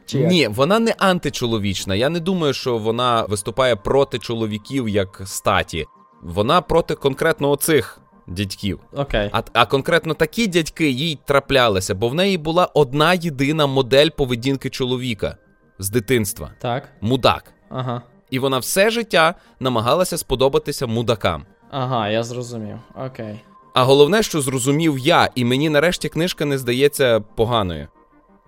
[0.08, 0.30] Чи як?
[0.30, 1.94] Ні, вона не античоловічна.
[1.94, 5.86] Я не думаю, що вона виступає проти чоловіків як статі.
[6.22, 8.80] Вона проти конкретно оцих дядьків.
[8.92, 9.30] Окей.
[9.32, 14.70] А, а конкретно такі дядьки їй траплялися, бо в неї була одна єдина модель поведінки
[14.70, 15.36] чоловіка
[15.78, 16.88] з дитинства Так.
[17.00, 17.52] мудак.
[17.70, 18.02] Ага.
[18.30, 21.46] І вона все життя намагалася сподобатися мудакам.
[21.70, 22.78] Ага, я зрозумів.
[23.06, 23.40] Окей.
[23.74, 27.88] А головне, що зрозумів я, і мені нарешті книжка не здається поганою.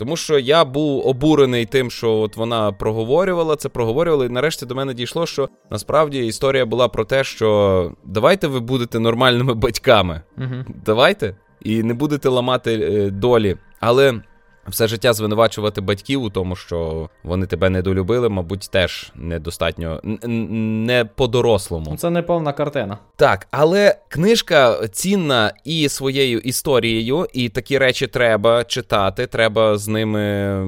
[0.00, 4.74] Тому що я був обурений тим, що от вона проговорювала це, проговорювала, і нарешті до
[4.74, 10.22] мене дійшло, що насправді історія була про те, що давайте ви будете нормальними батьками.
[10.38, 10.54] Угу.
[10.84, 11.36] Давайте.
[11.62, 13.56] І не будете ламати е, долі.
[13.80, 14.20] Але
[14.68, 21.96] все життя звинувачувати батьків у тому, що вони тебе недолюбили, мабуть, теж недостатньо не по-дорослому.
[21.96, 22.99] Це не повна картина.
[23.16, 30.66] Так, але книжка цінна і своєю історією, і такі речі треба читати, треба з ними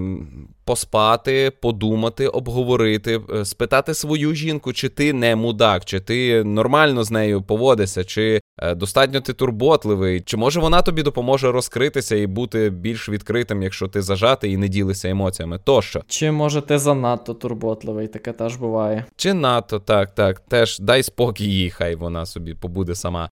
[0.73, 7.11] поспати, подумати, обговорити, е, спитати свою жінку, чи ти не мудак, чи ти нормально з
[7.11, 12.71] нею поводишся, чи е, достатньо ти турботливий, чи може вона тобі допоможе розкритися і бути
[12.71, 15.59] більш відкритим, якщо ти зажатий і не ділишся емоціями.
[15.65, 16.03] Тощо.
[16.07, 19.05] Чи може ти занадто турботливий, таке теж буває.
[19.17, 20.41] Чи НАТО, так, так.
[20.41, 23.29] Теж дай спокій їй, хай вона собі побуде сама.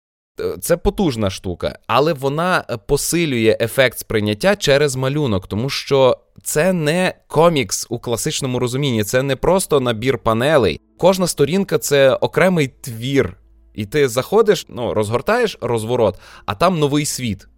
[0.61, 7.87] Це потужна штука, але вона посилює ефект сприйняття через малюнок, тому що це не комікс
[7.91, 10.81] у класичному розумінні, це не просто набір панелей.
[10.99, 13.37] Кожна сторінка це окремий твір.
[13.75, 17.49] І ти заходиш, ну, розгортаєш розворот, а там новий світ,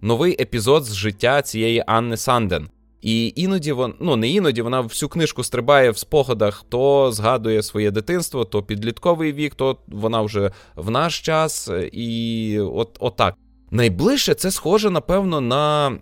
[0.00, 2.68] новий епізод з життя цієї Анни Санден.
[3.02, 7.90] І іноді вон, ну не іноді, вона всю книжку стрибає в спогадах, то згадує своє
[7.90, 13.34] дитинство, то підлітковий вік, то вона вже в наш час, і от отак.
[13.70, 15.98] Найближче це схоже, напевно, на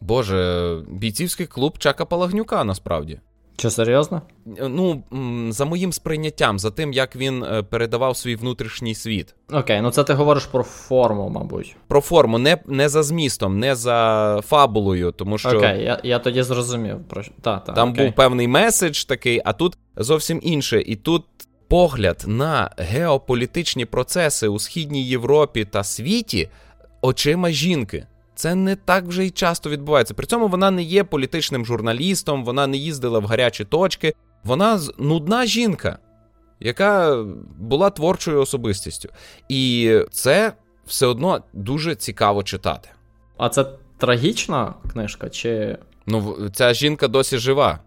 [0.00, 3.20] Боже, бійцівський клуб Чака Палагнюка, насправді.
[3.56, 4.22] Чи серйозно?
[4.60, 5.02] Ну,
[5.48, 9.34] за моїм сприйняттям, за тим, як він е, передавав свій внутрішній світ.
[9.52, 11.76] Окей, ну це ти говориш про форму, мабуть.
[11.88, 15.48] Про форму, не, не за змістом, не за фабулою, тому що.
[15.48, 17.04] Окей, я, я тоді зрозумів.
[17.08, 17.22] Про...
[17.40, 18.04] Та, та, Там окей.
[18.06, 20.82] був певний меседж такий, а тут зовсім інше.
[20.86, 21.24] І тут
[21.68, 26.48] погляд на геополітичні процеси у східній Європі та світі
[27.02, 28.06] очима жінки.
[28.34, 30.14] Це не так вже й часто відбувається.
[30.14, 34.14] При цьому вона не є політичним журналістом, вона не їздила в гарячі точки.
[34.44, 35.98] Вона нудна жінка,
[36.60, 37.22] яка
[37.58, 39.08] була творчою особистістю.
[39.48, 40.52] І це
[40.86, 42.88] все одно дуже цікаво читати.
[43.36, 43.66] А це
[43.98, 45.78] трагічна книжка, чи.
[46.06, 47.78] Ну, ця жінка досі жива.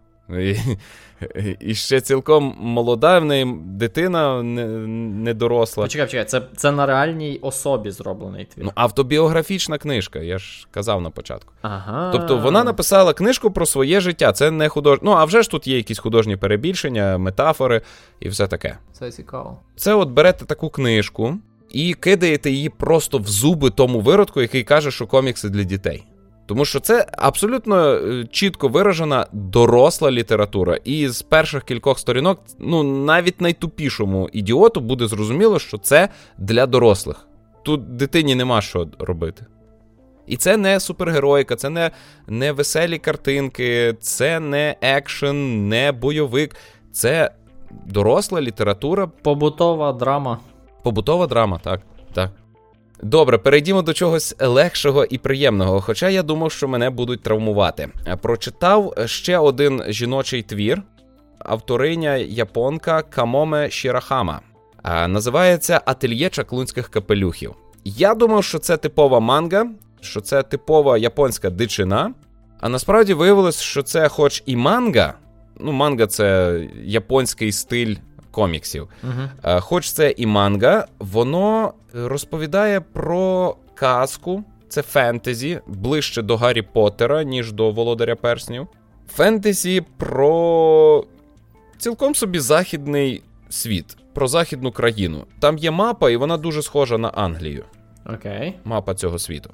[1.60, 4.66] І, ще цілком молода, в неї дитина не-
[4.98, 5.84] недоросла.
[5.84, 8.64] Почекай, почекай, це, це на реальній особі зроблений твір.
[8.64, 11.52] Ну, автобіографічна книжка, я ж казав на початку.
[11.62, 12.10] Ага.
[12.12, 14.32] Тобто вона написала книжку про своє життя.
[14.32, 14.98] Це не худож...
[15.02, 17.82] Ну, а вже ж тут є якісь художні перебільшення, метафори
[18.20, 18.78] і все таке.
[18.92, 19.58] Це цікаво.
[19.76, 21.34] Це от берете таку книжку
[21.70, 26.04] і кидаєте її просто в зуби тому виродку, який каже, що комікси для дітей.
[26.48, 30.78] Тому що це абсолютно е, чітко виражена доросла література.
[30.84, 36.08] І з перших кількох сторінок, ну навіть найтупішому ідіоту буде зрозуміло, що це
[36.38, 37.28] для дорослих.
[37.62, 39.46] Тут дитині нема що робити.
[40.26, 41.90] І це не супергероїка, це не,
[42.26, 46.56] не веселі картинки, це не екшен, не бойовик.
[46.92, 47.30] Це
[47.86, 50.38] доросла література Побутова драма.
[50.82, 51.80] Побутова драма, так.
[52.14, 52.30] так.
[53.02, 55.80] Добре, перейдімо до чогось легшого і приємного.
[55.80, 57.88] Хоча я думав, що мене будуть травмувати.
[58.06, 60.82] Е, Прочитав ще один жіночий твір,
[61.38, 64.40] авториня японка Камоме Шірахама.
[64.84, 67.54] Е, Називається Ательє чаклунських капелюхів.
[67.84, 69.66] Я думав, що це типова манга,
[70.00, 72.14] що це типова японська дичина.
[72.60, 75.14] А насправді виявилось, що це, хоч і манга,
[75.60, 77.96] ну, манга це японський стиль
[78.38, 78.88] коміксів.
[79.02, 79.60] Угу.
[79.60, 87.52] Хоч це і манга, воно розповідає про казку, це фентезі, ближче до Гаррі Поттера, ніж
[87.52, 88.66] до Володаря Перснів.
[89.14, 91.04] Фентезі про
[91.78, 95.24] цілком собі західний світ, про західну країну.
[95.40, 97.64] Там є мапа, і вона дуже схожа на Англію
[98.06, 98.54] Окей.
[98.64, 99.50] мапа цього світу.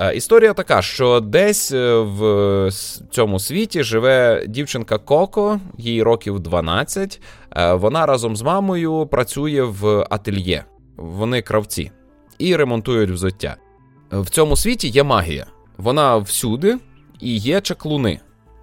[0.00, 2.70] Е, історія така, що десь е, в
[3.10, 7.20] цьому світі живе дівчинка Коко, їй років 12.
[7.56, 10.64] Е, вона разом з мамою працює в ательє.
[10.96, 11.90] Вони кравці
[12.38, 13.56] і ремонтують взуття.
[14.10, 15.46] В цьому світі є магія.
[15.76, 16.78] Вона всюди
[17.20, 18.20] і є чаклуни.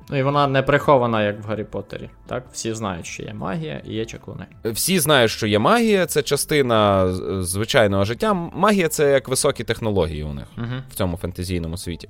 [0.10, 2.10] Ну і вона не прихована, як в Гаррі Поттері.
[2.28, 4.46] Так, всі знають, що є магія і є чаклуни.
[4.65, 7.08] Всі знають, що є магія, це частина
[7.43, 8.34] звичайного життя.
[8.34, 10.67] Магія це як високі технології у них угу.
[10.89, 12.10] в цьому фентезійному світі.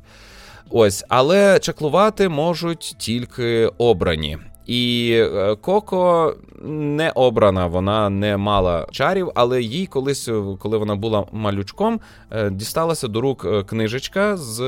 [0.69, 4.37] Ось, але чаклувати можуть тільки обрані.
[4.67, 10.95] І е, Коко не обрана, вона не мала чарів, але їй колись, е, коли вона
[10.95, 11.99] була малючком,
[12.31, 14.59] е, дісталася до рук книжечка з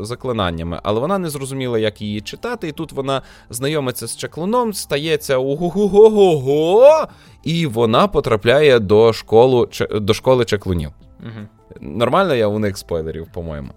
[0.00, 2.68] заклинаннями, але вона не зрозуміла, як її читати.
[2.68, 7.06] І тут вона знайомиться з чаклуном, стається ого-го-го-го,
[7.42, 10.90] і вона потрапляє до школу, до школи чаклунів.
[11.20, 11.46] Угу.
[11.80, 13.68] Нормально я уник спойлерів, по-моєму.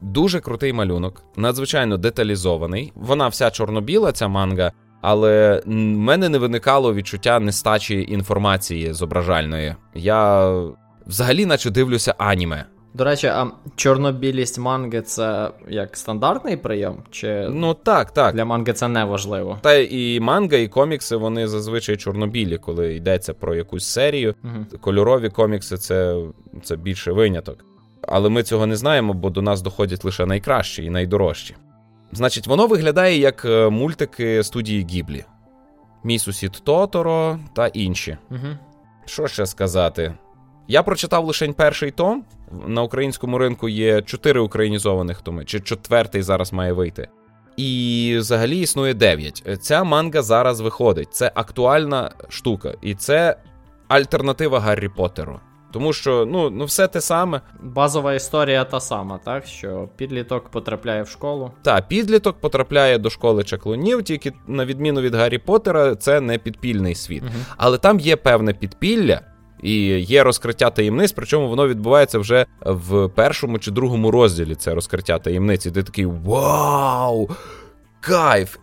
[0.00, 2.92] Дуже крутий малюнок, надзвичайно деталізований.
[2.94, 4.72] Вона вся чорно-біла, ця манга,
[5.08, 9.74] але в мене не виникало відчуття нестачі інформації зображальної.
[9.94, 10.52] Я
[11.06, 12.64] взагалі, наче дивлюся аніме.
[12.94, 17.02] До речі, а чорно-білість манги це як стандартний прийом?
[17.10, 18.34] Чи ну так, так.
[18.34, 19.58] Для манги це не важливо.
[19.62, 24.34] Та і манга, і комікси вони зазвичай чорно-білі, коли йдеться про якусь серію.
[24.44, 24.78] Угу.
[24.80, 26.22] Кольорові комікси це,
[26.62, 27.64] це більше виняток.
[28.02, 31.54] Але ми цього не знаємо, бо до нас доходять лише найкращі і найдорожчі.
[32.12, 35.24] Значить, воно виглядає як е, мультики студії Гіблі:
[36.04, 38.18] Мій сусід Тоторо та інші.
[38.30, 38.56] Угу.
[39.04, 40.14] Що ще сказати?
[40.68, 42.24] Я прочитав лише перший том.
[42.66, 47.08] На українському ринку є чотири українізованих томи, чи четвертий зараз має вийти.
[47.56, 49.44] І взагалі існує дев'ять.
[49.60, 51.14] Ця манга зараз виходить.
[51.14, 53.36] Це актуальна штука, і це
[53.88, 55.40] альтернатива Гаррі Поттеру.
[55.76, 57.40] Тому що ну, ну все те саме.
[57.60, 59.46] Базова історія та сама, так?
[59.46, 61.50] Що підліток потрапляє в школу.
[61.62, 66.94] Так, підліток потрапляє до школи чаклунів, тільки на відміну від Гаррі Поттера, це не підпільний
[66.94, 67.22] світ.
[67.22, 67.32] Угу.
[67.56, 69.20] Але там є певне підпілля.
[69.62, 75.18] І є розкриття таємниць, причому воно відбувається вже в першому чи другому розділі це розкриття
[75.18, 75.70] таємниці.
[75.70, 77.30] Ти такий вау!
[78.00, 78.56] Кайф!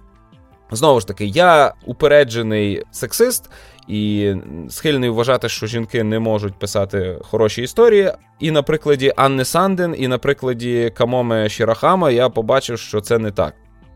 [0.71, 3.49] Знову ж таки, я упереджений сексист,
[3.87, 4.33] і
[4.69, 8.11] схильний вважати, що жінки не можуть писати хороші історії.
[8.39, 13.31] І на прикладі Анни Санден, і на прикладі Камоме Шірахама я побачив, що це не
[13.31, 13.53] так.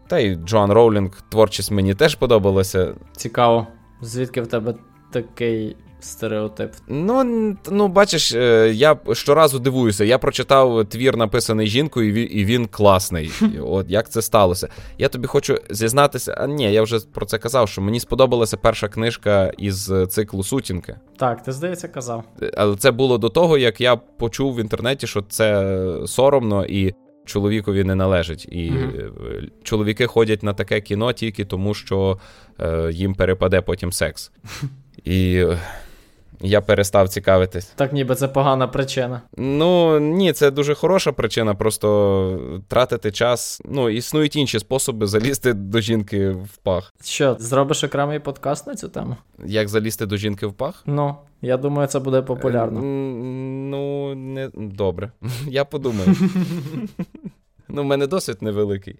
[0.08, 2.93] Та й Джоан Роулінг творчість мені теж подобалася.
[3.15, 3.67] Цікаво,
[4.02, 4.76] звідки в тебе
[5.12, 6.71] такий стереотип.
[6.88, 10.03] Ну, ну бачиш, е, я щоразу дивуюся.
[10.03, 13.31] Я прочитав твір, написаний жінкою, і він класний.
[13.62, 14.67] От як це сталося.
[14.97, 16.36] Я тобі хочу зізнатися.
[16.38, 20.95] А ні, я вже про це казав, що мені сподобалася перша книжка із циклу Сутінки.
[21.17, 22.23] Так, ти здається, казав.
[22.41, 26.93] Е, але це було до того, як я почув в інтернеті, що це соромно і.
[27.25, 32.19] Чоловікові не належить, і mm чоловіки ходять на таке кіно тільки тому, що
[32.60, 34.31] е, їм перепаде потім секс.
[35.03, 35.45] І
[36.41, 37.65] я перестав цікавитись.
[37.65, 39.21] Так, ніби це погана причина.
[39.38, 41.56] Ну ні, це дуже хороша причина.
[41.56, 43.62] Просто тратити час.
[43.65, 46.93] Ну, існують інші способи залізти до жінки в пах.
[47.04, 49.15] Що, зробиш окремий подкаст на цю тему?
[49.45, 50.84] Як залізти до жінки в пах?
[50.86, 52.82] Ну, я думаю, це буде популярно.
[52.82, 55.12] Ну, не добре.
[55.47, 56.15] Я подумаю.
[57.69, 59.00] Ну, в мене досвід невеликий.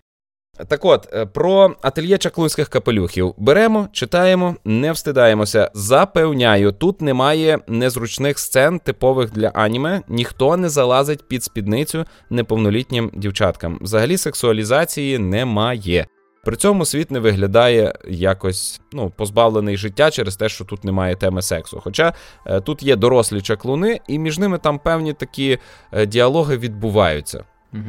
[0.68, 5.72] Так от, е, про ательє чаклунських капелюхів беремо, читаємо, не встидаємося.
[5.74, 13.80] Запевняю, тут немає незручних сцен, типових для аніме, ніхто не залазить під спідницю неповнолітнім дівчаткам.
[13.82, 16.08] Взагалі сексуалізації немає.
[16.48, 21.42] При цьому світ не виглядає якось ну, позбавлений життя через те, що тут немає теми
[21.42, 21.82] сексу.
[21.84, 22.14] Хоча
[22.46, 25.58] е, тут є дорослі чаклуни, і між ними там певні такі
[25.92, 27.44] е, діалоги відбуваються.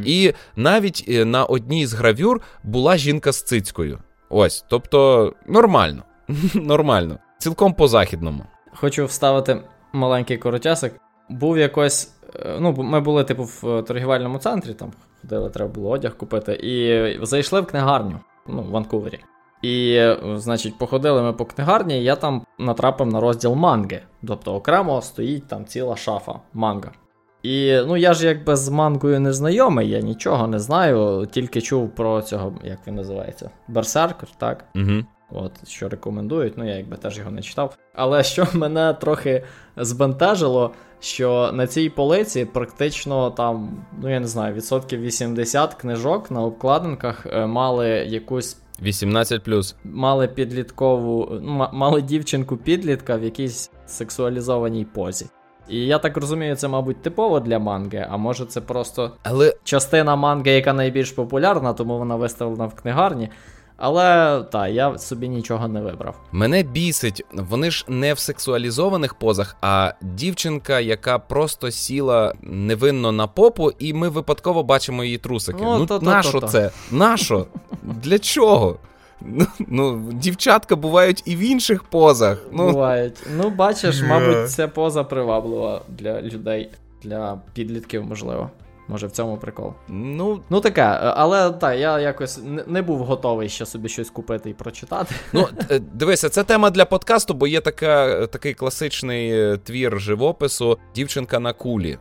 [0.04, 3.98] І навіть е, на одній з гравюр була жінка з цицькою.
[4.28, 6.02] Ось, тобто нормально.
[6.54, 7.18] Нормально.
[7.38, 8.44] Цілком по-західному.
[8.74, 9.60] Хочу вставити
[9.92, 10.94] маленький коротясик.
[11.28, 12.14] Був якось.
[12.36, 17.26] Е, ну, ми були, типу, в торгівельному центрі, там ходили, треба було одяг купити, і
[17.26, 19.20] зайшли в книгарню ну, в Ванкувері.
[19.62, 24.02] І, е, значить, походили ми по книгарні, і я там натрапив на розділ манги.
[24.26, 26.90] Тобто окремо стоїть там ціла шафа манга.
[27.48, 31.94] І ну я ж якби з мангою не знайомий, я нічого не знаю, тільки чув
[31.94, 34.64] про цього, як він називається, Берсеркер, так?
[34.74, 35.04] Угу.
[35.30, 37.76] От, що рекомендують, ну я якби теж його не читав.
[37.94, 39.44] Але що мене трохи
[39.76, 46.42] збентежило, що на цій полиці практично там, ну я не знаю, відсотків 80 книжок на
[46.42, 48.56] обкладинках е, мали якусь.
[48.82, 49.48] 18
[49.84, 51.40] Мали підліткову,
[51.72, 55.26] мали дівчинку підлітка в якійсь сексуалізованій позі.
[55.68, 60.16] І я так розумію, це, мабуть, типово для манги, а може це просто Але частина
[60.16, 63.28] манги, яка найбільш популярна, тому вона виставлена в книгарні.
[63.80, 66.14] Але та, я собі нічого не вибрав.
[66.32, 73.26] Мене бісить, вони ж не в сексуалізованих позах, а дівчинка, яка просто сіла невинно на
[73.26, 75.58] попу, і ми випадково бачимо її трусики.
[75.62, 76.46] Ну, Ну, то-то, нащо то-то.
[76.46, 76.70] це?
[76.90, 77.46] Нащо?
[77.82, 78.76] Для чого?
[79.20, 82.46] Ну, ну, дівчатка бувають і в інших позах.
[82.52, 83.16] Ну, Бувають.
[83.36, 86.70] Ну, бачиш, мабуть, ця поза приваблива для людей,
[87.02, 88.50] для підлітків, можливо.
[88.90, 89.72] Може, в цьому прикол.
[89.88, 94.54] ну, Ну таке, але так, я якось не- був готовий ще собі щось купити і
[94.54, 95.14] прочитати.
[95.32, 101.38] ну е, дивися, це тема для подкасту, бо є така, такий класичний твір живопису Дівчинка
[101.38, 101.98] на кулі.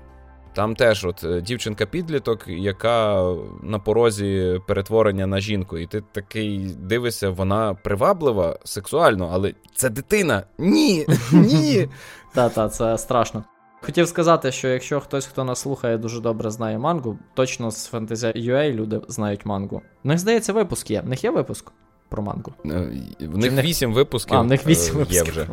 [0.58, 3.34] Там теж от е, дівчинка-підліток, яка
[3.64, 10.44] на порозі перетворення на жінку, і ти такий дивишся, вона приваблива сексуально, але це дитина.
[10.58, 11.90] Ні, ні.
[12.34, 13.44] Та-та, це страшно.
[13.82, 18.74] Хотів сказати, що якщо хтось, хто нас слухає, дуже добре знає мангу, точно з Fantasy.ua
[18.74, 19.82] люди знають мангу.
[20.04, 21.02] В них здається, випуск є.
[21.02, 21.72] В них є випуск
[22.10, 22.54] про мангу.
[22.66, 24.38] Е, В них вісім випусків.
[24.38, 25.26] А, в них вісім е, випусків.
[25.26, 25.48] Є вже.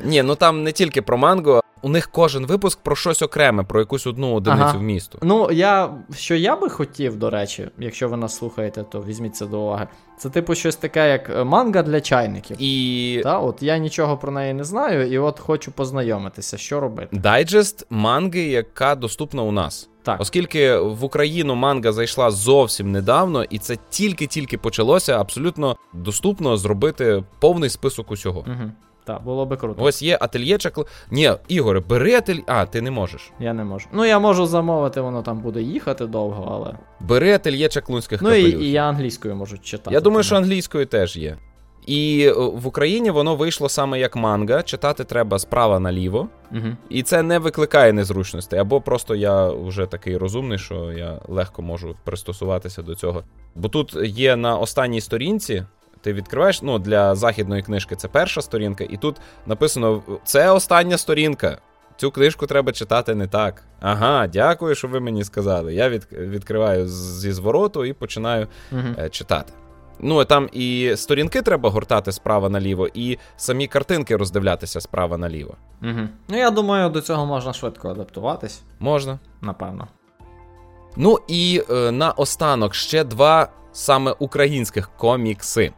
[0.04, 3.80] Ні, ну там не тільки про мангу, у них кожен випуск про щось окреме, про
[3.80, 4.78] якусь одну одиницю Ага.
[4.78, 5.18] в місту.
[5.22, 9.46] Ну, я що я би хотів, до речі, якщо ви нас слухаєте, то візьміть це
[9.46, 9.86] до уваги.
[10.18, 12.56] Це типу щось таке, як е, манга для чайників.
[12.60, 17.16] І Та, от я нічого про неї не знаю, і от хочу познайомитися, що робити.
[17.16, 19.88] дайджест манги, яка доступна у нас.
[20.02, 20.20] Так.
[20.20, 27.70] Оскільки в Україну манга зайшла зовсім недавно, і це тільки-тільки почалося абсолютно доступно зробити повний
[27.70, 28.40] список усього.
[28.40, 28.70] Угу.
[29.08, 29.82] Так, було би круто.
[29.82, 30.80] Ось є ательє чакл.
[31.10, 32.42] Ні, Ігоре, бери ательє.
[32.46, 33.32] А, ти не можеш.
[33.40, 33.88] Я не можу.
[33.92, 36.76] Ну, я можу замовити, воно там буде їхати довго, але.
[37.00, 39.94] Бери ательє чаклунських Ну і, і я англійською можу читати.
[39.94, 41.36] Я думаю, тому- що англійською теж є.
[41.86, 44.62] І е, в Україні воно вийшло саме як манга.
[44.62, 46.28] Читати треба справа наліво.
[46.50, 46.76] Мгм.
[46.88, 48.58] І це не викликає незручностей.
[48.58, 53.22] Або просто я вже такий розумний, що я легко можу пристосуватися до цього.
[53.54, 55.64] Бо тут є на останній сторінці.
[56.00, 61.58] Ти відкриваєш, ну для західної книжки це перша сторінка, і тут написано: це остання сторінка.
[61.96, 63.64] Цю книжку треба читати не так.
[63.80, 65.74] Ага, дякую, що ви мені сказали.
[65.74, 68.46] Я від, відкриваю зі звороту і починаю
[68.98, 69.52] е, читати.
[70.00, 75.54] Ну, там і сторінки треба гортати справа наліво, і самі картинки роздивлятися справа наліво.
[75.80, 76.08] Мгм.
[76.28, 79.18] Ну, я думаю, до цього можна швидко адаптуватись, Можна.
[79.40, 79.88] напевно.
[80.96, 85.72] Ну і е, на останок ще два саме українських комікси.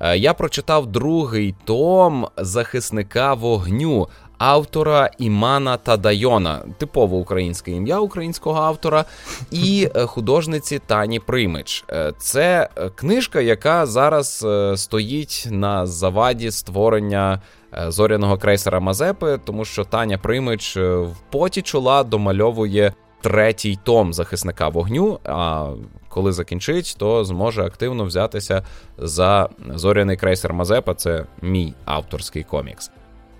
[0.00, 9.04] Е, я прочитав другий том захисника вогню автора Імана Тадайона, типово українське ім'я українського автора,
[9.50, 11.84] і е, художниці Тані Примич.
[11.90, 17.40] Е, Це книжка, яка зараз стоїть на заваді створення
[17.88, 25.18] зоряного крейсера Мазепи, тому що Таня Примич в поті чола домальовує третій том захисника вогню.
[25.24, 25.68] А
[26.14, 28.62] коли закінчить, то зможе активно взятися
[28.98, 30.94] за зоряний крейсер Мазепа.
[30.94, 32.90] Це мій авторський комікс.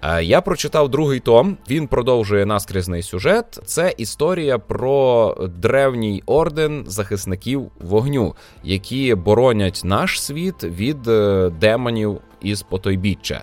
[0.03, 1.57] Е, Я прочитав другий том.
[1.71, 3.61] Він продовжує наскрізний сюжет.
[3.65, 12.63] Це історія про древній орден захисників вогню, які боронять наш світ від е, демонів із
[12.63, 13.43] потойбіччя.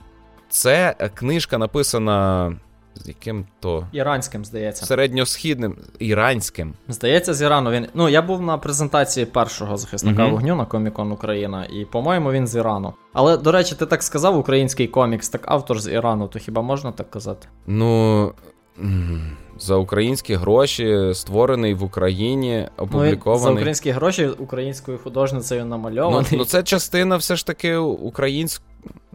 [0.50, 2.52] Це книжка написана
[2.96, 4.86] з яким то Іранським, здається.
[4.86, 6.74] середньосхідним іранським.
[6.88, 7.88] Здається, з Ірану він.
[7.94, 10.32] Ну, я був на презентації першого захисника Мгм.
[10.32, 12.94] вогню на Комікон Україна, і, по-моєму, він з Ірану.
[13.14, 16.92] Але, до речі, ти так сказав, український комікс, так автор з Ірану, то хіба можна
[16.92, 17.48] так казати?
[17.68, 18.34] Ну.
[19.60, 26.32] За українські гроші створений в Україні, Ну, і за українські гроші українською художницею Ну, намальований.
[26.32, 28.62] ну, це частина все ж таки українськ...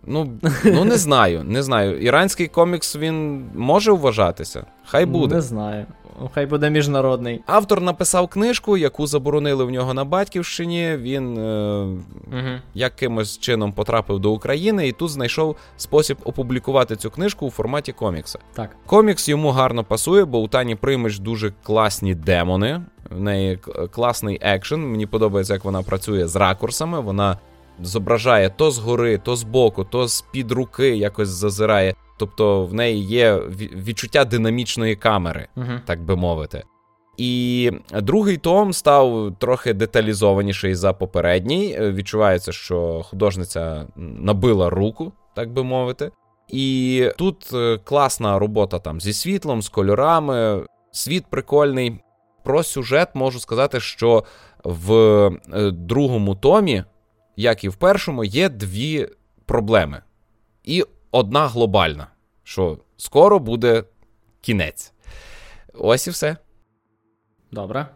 [0.07, 0.33] Ну,
[0.65, 2.01] ну не знаю, не знаю.
[2.03, 4.65] Іранський комікс він може вважатися.
[4.85, 5.35] Хай буде.
[5.35, 5.87] Не знаю.
[6.35, 7.41] Хай буде міжнародний.
[7.47, 10.97] Автор написав книжку, яку заборонили в нього на батьківщині.
[10.97, 11.87] Він е,
[12.33, 12.59] Угу.
[12.75, 18.39] якимось чином потрапив до України і тут знайшов спосіб опублікувати цю книжку у форматі комікса.
[18.55, 18.77] Так.
[18.87, 22.81] Комікс йому гарно пасує, бо у Тані Примич дуже класні демони.
[23.11, 23.59] В неї
[23.91, 24.91] класний екшен.
[24.91, 27.01] Мені подобається, як вона працює з ракурсами.
[27.01, 27.39] Вона
[27.83, 31.95] зображає то згори, то збоку, то з-під руки якось зазирає.
[32.19, 33.37] Тобто в неї є
[33.87, 35.73] відчуття динамічної камери, Угу.
[35.85, 36.63] так би мовити.
[37.17, 37.71] І
[38.03, 41.77] другий том став трохи деталізованіший за попередній.
[41.81, 46.11] Е, Відчувається, що художниця набила руку, так би мовити.
[46.49, 50.67] І тут е, класна робота там зі світлом, з кольорами.
[50.93, 52.01] Світ прикольний.
[52.45, 54.25] Про сюжет можу сказати, що
[54.65, 54.93] в
[55.55, 56.85] е, другому томі,
[57.37, 59.09] як і в першому, є дві
[59.47, 60.03] проблеми.
[60.65, 62.07] І одна глобальна,
[62.45, 63.85] що скоро буде
[64.41, 64.93] кінець.
[65.75, 66.37] Ось і все.
[67.53, 67.87] Добре.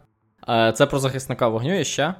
[0.49, 2.15] Е, Це про захисника вогню і ще.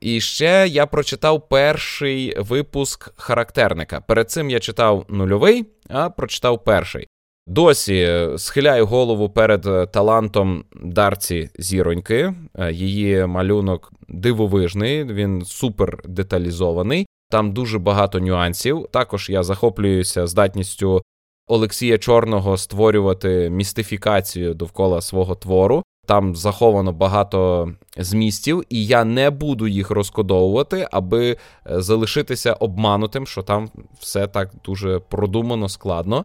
[0.00, 4.00] І ще я прочитав перший випуск характерника.
[4.00, 7.08] Перед цим я читав нульовий, а прочитав перший.
[7.50, 12.34] Досі схиляю голову перед е, талантом Дарці Зіроньки.
[12.58, 17.06] Е, Її малюнок дивовижний, він супер деталізований.
[17.30, 18.86] Там дуже багато нюансів.
[18.92, 21.02] Також я захоплююся здатністю
[21.48, 25.82] Олексія Чорного створювати містифікацію довкола свого твору.
[26.06, 31.36] Там заховано багато змістів, і я не буду їх розкодовувати, аби е,
[31.66, 36.24] залишитися обманутим, що там все так дуже продумано, складно.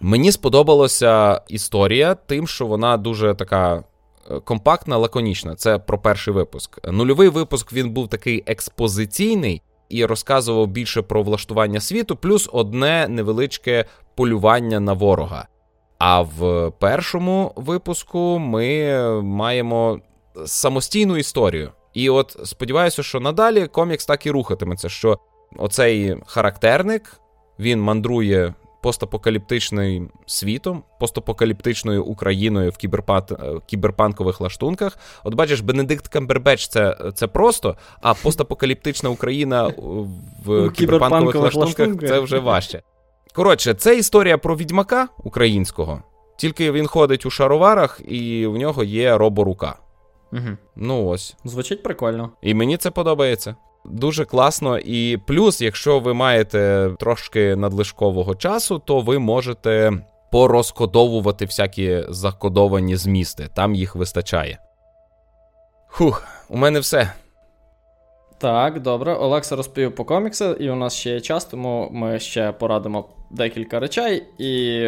[0.00, 3.84] Мені сподобалася історія тим, що вона дуже така
[4.30, 5.54] е, компактна, лаконічна.
[5.54, 6.88] Це про перший випуск.
[6.92, 13.84] Нульовий випуск він був такий експозиційний і розказував більше про влаштування світу, плюс одне невеличке
[14.14, 15.48] полювання на ворога.
[15.98, 20.00] А в першому випуску ми маємо
[20.46, 21.72] самостійну історію.
[21.94, 25.18] І от сподіваюся, що надалі комікс так і рухатиметься, що
[25.56, 27.20] оцей характерник
[27.58, 33.22] він мандрує постапокаліптичним світом, постапокаліптичною Україною в кіберпан...
[33.30, 34.98] е, кіберпанкових лаштунках.
[35.24, 39.72] От бачиш, Бенедикт Камбербеч це, це просто, а постапокаліптична Україна
[40.44, 41.88] в кіберпанкових лаштунках.
[42.08, 42.82] це вже важче.
[43.34, 46.02] Коротше, це історія про відьмака українського,
[46.36, 49.78] тільки він ходить у шароварах, і в нього є роборука.
[50.32, 50.56] Угу.
[50.76, 51.36] Ну ось.
[51.44, 52.30] Звучить прикольно.
[52.42, 53.56] І мені це подобається.
[53.84, 54.78] Дуже класно.
[54.78, 59.92] І плюс, якщо ви маєте трошки надлишкового часу, то ви можете
[60.32, 63.48] порозкодовувати всякі закодовані змісти.
[63.54, 64.58] Там їх вистачає.
[65.88, 67.12] Хух, у мене все.
[68.38, 69.14] Так, добре.
[69.14, 73.80] Олекса розповів по комікси, і у нас ще є час, тому ми ще порадимо декілька
[73.80, 74.26] речей.
[74.38, 74.82] І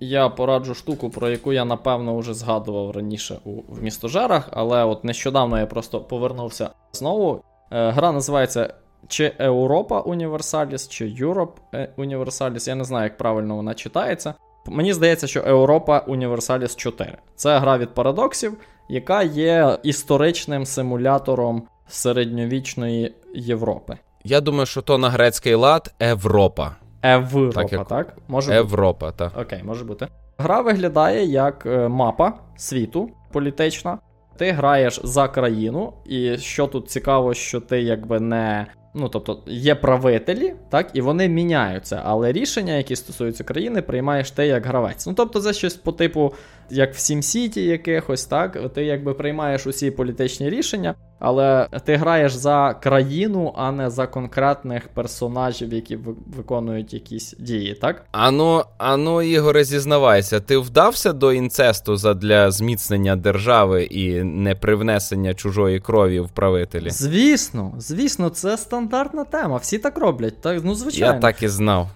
[0.00, 5.04] я пораджу штуку, про яку я напевно вже згадував раніше у в містожерах, але от
[5.04, 7.42] нещодавно я просто повернувся знову.
[7.70, 8.74] Е, Гра називається
[9.08, 12.68] чи Europa Universalis, чи Europe е, Universalis.
[12.68, 14.34] Я не знаю, як правильно вона читається.
[14.66, 17.18] Мені здається, що Europa Universalis 4.
[17.36, 18.56] Це гра від парадоксів,
[18.88, 23.98] яка є історичним симулятором середньовічної Європи.
[24.24, 26.76] Я думаю, що то на грецький лад Європа.
[27.04, 28.16] Європа, Так, так?
[28.28, 28.54] Може.
[28.54, 29.32] Європа, так.
[29.38, 30.08] Окей, може бути.
[30.38, 33.98] Гра виглядає як е, мапа світу політична.
[34.36, 38.66] Ти граєш за країну, і що тут цікаво, що ти якби не.
[38.94, 44.46] Ну, тобто, є правителі, так, і вони міняються, але рішення, які стосуються країни, приймаєш ти
[44.46, 45.06] як гравець.
[45.06, 46.34] Ну, тобто, це щось по типу,
[46.70, 52.74] як в SimCity якихось, так, ти якби приймаєш усі політичні рішення, але ти граєш за
[52.82, 58.06] країну, а не за конкретних персонажів, які ви- виконують якісь дії, так?
[58.12, 66.20] Ану, ану, Ігоре, зізнавайся, ти вдався до інцесту задля зміцнення держави і непривнесення чужої крові
[66.20, 66.90] в правителі?
[66.90, 69.56] Звісно, звісно, це стандартна тема.
[69.56, 70.40] Всі так роблять.
[70.40, 71.14] Так, ну звичайно.
[71.14, 71.88] Я так і знав.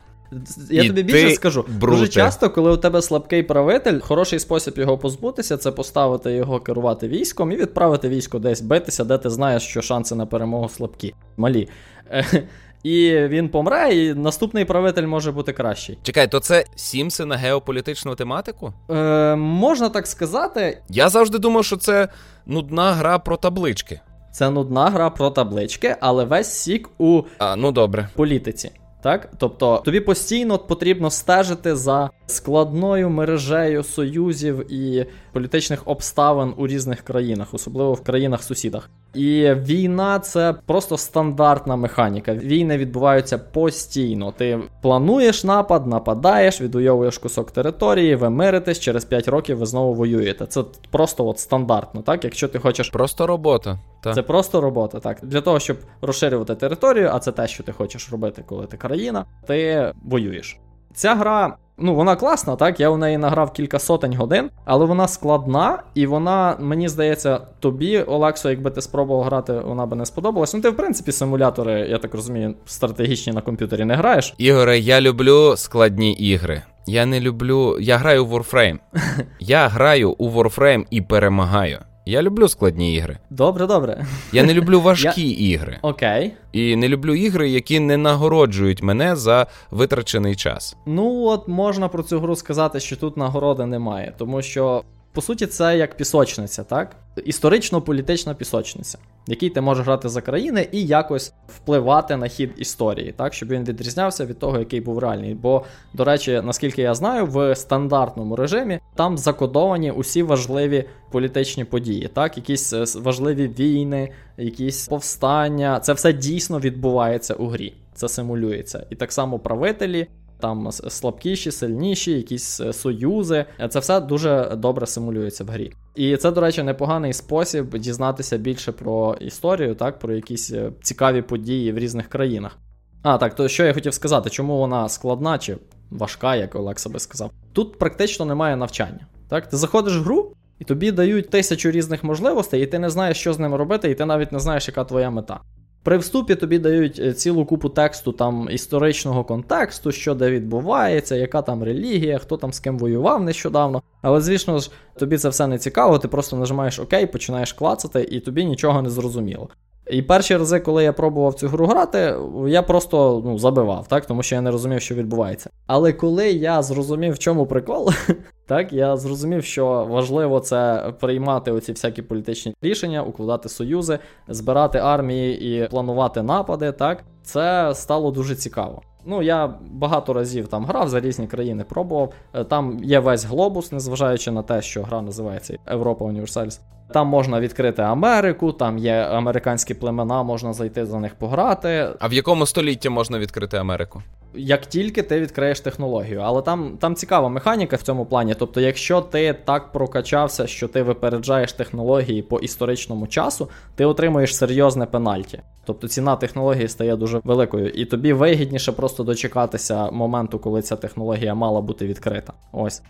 [0.71, 1.65] Я І тобі ти, більше скажу.
[1.69, 1.99] бруте.
[1.99, 7.09] Дуже часто, коли у тебе слабкий правитель, хороший спосіб його позбутися це поставити його керувати
[7.09, 11.69] військом і відправити військо десь битися, де ти знаєш, що шанси на перемогу слабкі, малі.
[12.11, 12.25] Е,
[12.83, 15.99] І він помре, і наступний правитель може бути кращий.
[16.03, 18.73] Чекай, то це Сімси на геополітичну тематику?
[18.91, 22.09] Е, можна так сказати, Я завжди думав, що це
[22.47, 24.01] нудна гра про таблички.
[24.33, 28.09] це нудна гра про таблички, але весь сік у А, ну добре.
[28.15, 28.71] політиці.
[29.03, 37.01] Так, тобто тобі постійно потрібно стежити за складною мережею союзів і політичних обставин у різних
[37.01, 38.91] країнах, особливо в країнах-сусідах.
[39.15, 42.35] І війна це просто стандартна механіка.
[42.35, 44.33] Війни відбуваються постійно.
[44.37, 50.47] Ти плануєш напад, нападаєш, відвоюєш кусок території, ви миритесь, через 5 років ви знову воюєте.
[50.47, 52.25] Це просто от стандартно, так?
[52.25, 53.79] Якщо ти хочеш Просто робота.
[54.03, 54.15] Та.
[54.15, 55.19] це просто робота, так.
[55.23, 59.25] Для того, щоб розширювати територію, а це те, що ти хочеш робити, коли ти країна,
[59.47, 60.59] ти воюєш.
[60.95, 62.81] Ця гра, ну вона класна, так.
[62.81, 67.99] Я у неї награв кілька сотень годин, але вона складна, і вона, мені здається, тобі,
[67.99, 70.55] Олексо, якби ти спробував грати, вона би не сподобалась.
[70.55, 74.35] Ну, ти, в принципі, симулятори, я так розумію, стратегічні на комп'ютері не граєш.
[74.39, 76.63] Ігоре, я люблю складні ігри.
[76.87, 77.77] Я не люблю.
[77.81, 78.79] Я граю в Warframe.
[79.41, 81.79] Я граю у Warframe і перемагаю.
[82.07, 83.19] Я люблю складні ігри.
[83.31, 84.05] Добре, добре.
[84.33, 85.79] Я не люблю важкі ігри.
[85.83, 86.33] Окей.
[86.53, 90.77] І не люблю ігри, які не нагороджують мене за витрачений час.
[90.87, 94.83] Ну, от можна про цю гру сказати, що тут нагороди немає, тому що
[95.13, 96.97] По суті, це як пісочниця, так?
[97.25, 98.99] Історично-політична пісочниця,
[99.29, 103.49] в якій ти можеш грати за країни і якось впливати на хід історії, так, щоб
[103.49, 105.35] він відрізнявся від того, який був реальний.
[105.35, 112.09] Бо, до речі, наскільки я знаю, в стандартному режимі там закодовані усі важливі політичні події,
[112.15, 115.81] так, якісь е, важливі війни, якісь повстання.
[115.81, 117.75] Це все дійсно відбувається у грі.
[117.95, 118.87] Це симулюється.
[118.91, 120.07] І так само правителі
[120.41, 123.45] там слабкіші, сильніші, якісь е, союзи.
[123.71, 125.73] Це все дуже добре симулюється в грі.
[125.95, 131.23] І це, до речі, непоганий спосіб дізнатися більше про історію, так, про якісь е, цікаві
[131.23, 132.59] події в різних країнах.
[133.03, 135.57] А, так, то що я хотів сказати, чому вона складна чи
[135.91, 137.31] важка, як Олекса би сказав.
[137.53, 139.07] Тут практично немає навчання.
[139.29, 143.17] Так, Ти заходиш в гру, і тобі дають тисячу різних можливостей, і ти не знаєш,
[143.17, 145.41] що з ними робити, і ти навіть не знаєш, яка твоя мета.
[145.83, 151.43] При вступі тобі дають е, цілу купу тексту там історичного контексту, що де відбувається, яка
[151.43, 153.83] там релігія, хто там з ким воював нещодавно.
[154.03, 158.21] Але, звісно ж, тобі це все не цікаво, ти просто нажимаєш ОК, починаєш клацати, і
[158.21, 159.49] тобі нічого не зрозуміло.
[159.91, 162.15] І перші рази, коли я пробував цю гру грати,
[162.47, 165.51] я просто ну, забивав, так, тому що я не розумів, що відбувається.
[165.67, 167.91] Але коли я зрозумів, в чому прикол,
[168.47, 175.57] так, я зрозумів, що важливо це приймати оці всякі політичні рішення, укладати союзи, збирати армії
[175.57, 178.83] і планувати напади, так, це стало дуже цікаво.
[179.05, 182.13] Ну, я багато разів там грав за різні країни, пробував.
[182.35, 186.61] Е, там є весь глобус, незважаючи на те, що гра називається Європа Універсальс.
[186.93, 191.89] Там можна відкрити Америку, там є американські племена, можна зайти за них пограти.
[191.99, 194.03] А в якому столітті можна відкрити Америку?
[194.35, 198.35] Як тільки ти відкриєш технологію, але там там цікава механіка в цьому плані.
[198.39, 204.87] Тобто, якщо ти так прокачався, що ти випереджаєш технології по історичному часу, ти отримуєш серйозне
[204.87, 205.41] пенальті.
[205.71, 211.35] Тобто ціна технології стає дуже великою, і тобі вигідніше просто дочекатися моменту, коли ця технологія
[211.35, 212.33] мала бути відкрита.
[212.53, 212.83] Ось.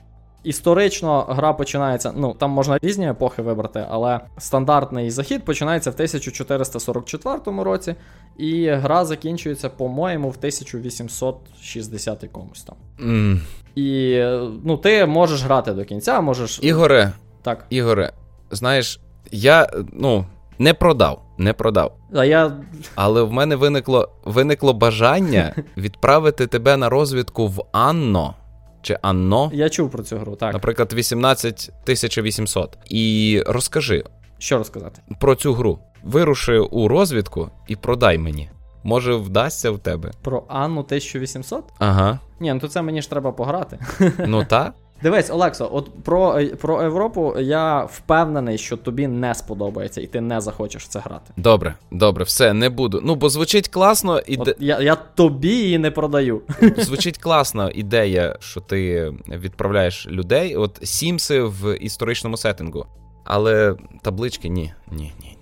[0.45, 7.63] Історично гра починається, ну там можна різні епохи вибрати, але стандартний захід починається в 1444
[7.63, 7.95] році,
[8.39, 12.77] і гра закінчується, по-моєму, в 1860 якомусь там.
[13.05, 13.41] Mm.
[13.75, 14.21] І
[14.65, 16.61] ну, ти можеш грати до кінця, можеш.
[16.63, 17.13] Ігоре,
[17.43, 17.67] так.
[17.71, 18.13] Ігоре,
[18.51, 19.01] знаєш,
[19.31, 20.25] я ну,
[20.61, 21.97] не продав, не продав.
[22.15, 22.53] А я...
[22.95, 28.35] Але в мене виникло виникло бажання відправити тебе на розвідку в Анно
[28.83, 29.51] чи Анно.
[29.55, 30.53] Я чув про цю гру, так.
[30.53, 32.79] Наприклад, 18800.
[32.91, 34.05] І розкажи.
[34.39, 35.03] Що розказати?
[35.21, 35.79] Про цю гру.
[36.03, 38.51] Вируши у розвідку і продай мені.
[38.83, 40.11] Може, вдасться в тебе.
[40.23, 41.65] Про Анну 1800?
[41.79, 42.19] Ага.
[42.41, 43.79] Ні, ну то це мені ж треба пограти.
[44.27, 44.73] Ну та.
[45.03, 50.41] Дивись, Олексо, от про про Європу я впевнений, що тобі не сподобається, і ти не
[50.41, 51.33] захочеш в це грати.
[51.37, 53.01] Добре, добре, все, не буду.
[53.05, 56.43] Ну, бо звучить класно і От я я тобі її не продаю.
[56.77, 62.87] Звучить класно ідея, що ти відправляєш людей, от Сімси в історичному сеттингу.
[63.25, 65.37] Але таблички ні, ні, ні.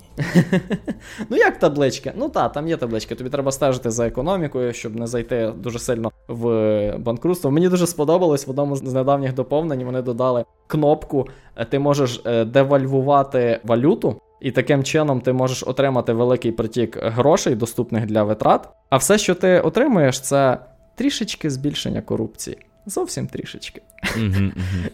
[1.30, 2.12] Ну, як таблички?
[2.16, 3.14] Ну так, там є таблички.
[3.14, 7.50] Тобі треба стежити за економікою, щоб не зайти дуже сильно в банкрутство.
[7.50, 9.84] Мені дуже сподобалось в одному з недавніх доповнень.
[9.84, 14.20] Вони додали кнопку, е, ти можеш е, девальвувати валюту.
[14.40, 18.68] І таким чином ти можеш отримати великий притік грошей, доступних для витрат.
[18.90, 20.58] А все, що ти отримуєш, це
[20.94, 22.58] трішечки збільшення корупції.
[22.86, 23.82] Зовсім трішечки.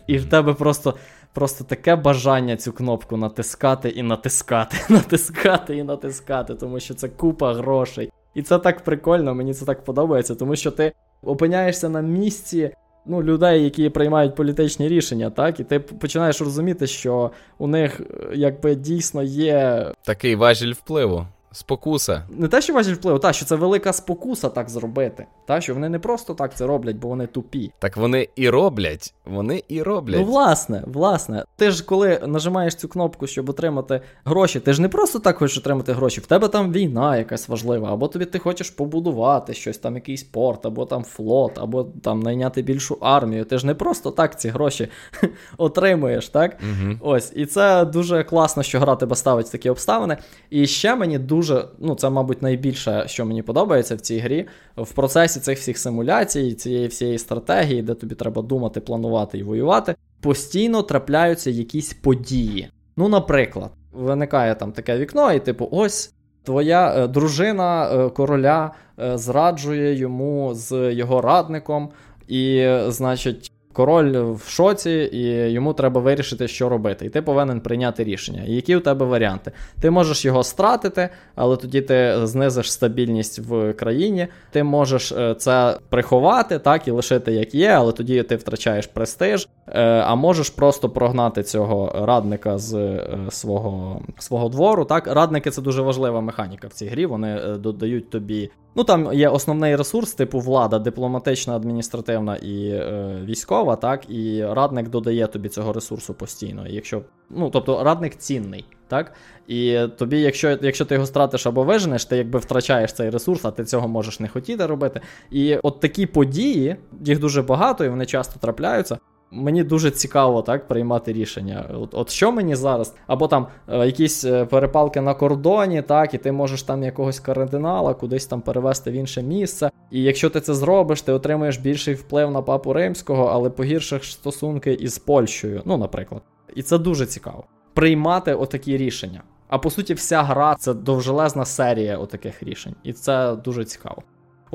[0.07, 0.95] І в тебе просто
[1.35, 7.55] просто таке бажання цю кнопку натискати і натискати, натискати і натискати, тому що це купа
[7.55, 8.11] грошей.
[8.35, 12.70] І це так прикольно, мені це так подобається, тому що ти опиняєшся на місці
[13.07, 18.05] ну, людей, які приймають політичні рішення, так, і ти починаєш розуміти, що у них е,
[18.35, 21.26] якби дійсно є такий важіль впливу.
[21.55, 22.23] Спокуса.
[22.31, 25.27] Не те, що важить впливу, та що це велика спокуса так зробити.
[25.47, 27.73] Та що вони не просто так це роблять, бо вони тупі.
[27.79, 29.15] Так вони і роблять.
[29.25, 30.21] Вони і роблять.
[30.21, 31.45] Ну, власне, власне.
[31.57, 35.59] Ти ж коли нажимаєш цю кнопку, щоб отримати гроші, ти ж не просто так хочеш
[35.59, 36.21] отримати гроші.
[36.21, 40.67] В тебе там війна якась важлива, або тобі ти хочеш побудувати щось, там якийсь порт,
[40.67, 43.45] або там флот, або там найняти більшу армію.
[43.45, 44.89] Ти ж не просто так ці гроші
[45.57, 46.59] отримуєш, так?
[46.63, 46.95] Угу.
[47.01, 47.33] Ось.
[47.37, 50.17] І це дуже класно, що гра тебе ставить в такі обставини.
[50.51, 54.47] І ще мені дуже дуже, ну це, мабуть, найбільше, що мені подобається в цій грі.
[54.76, 59.95] В процесі цих всіх симуляцій, цієї всієї стратегії, де тобі треба думати, планувати і воювати,
[60.20, 62.70] постійно трапляються якісь події.
[62.97, 66.11] Ну, наприклад, виникає там таке вікно, і типу, ось.
[66.42, 71.88] Твоя е, дружина е, короля е, зраджує йому з його радником,
[72.28, 77.07] і, значить, Король в шоці, і йому треба вирішити, що робити.
[77.07, 78.43] І ти повинен прийняти рішення.
[78.47, 79.53] І які у тебе варіанти?
[79.81, 84.27] Ти можеш його стратити, але тоді ти знизиш стабільність в країні.
[84.51, 89.49] Ти можеш е, це приховати, так, і лишити як є, але тоді ти втрачаєш престиж.
[89.69, 94.85] Е, а можеш просто прогнати цього радника з е, свого свого двору.
[94.85, 97.07] Так, Радники це дуже важлива механіка в цій грі.
[97.07, 98.51] Вони е, додають тобі.
[98.77, 104.89] Ну там є основний ресурс, типу влада, дипломатична, адміністративна і е, військова, так, і радник
[104.89, 106.67] додає тобі цього ресурсу постійно.
[106.69, 108.65] Якщо, ну, Тобто радник цінний.
[108.89, 109.12] так,
[109.49, 113.51] І тобі, якщо якщо ти його стратиш або виженеш, ти якби втрачаєш цей ресурс, а
[113.51, 115.01] ти цього можеш не хотіти робити.
[115.31, 118.99] І от такі події, їх дуже багато, і вони часто трапляються.
[119.37, 121.70] Мені дуже цікаво так приймати рішення.
[121.74, 122.95] От от що мені зараз?
[123.07, 127.95] Або там е, якісь е, перепалки на кордоні, так, і ти можеш там якогось кардинала
[127.95, 129.70] кудись там перевести в інше місце.
[129.91, 134.72] І якщо ти це зробиш, ти отримаєш більший вплив на папу римського, але погіршиш стосунки
[134.72, 136.22] із Польщею, ну, наприклад.
[136.55, 137.45] І це дуже цікаво.
[137.74, 139.22] Приймати отакі рішення.
[139.49, 144.03] А по суті, вся гра це довжелезна серія отаких рішень, і це дуже цікаво.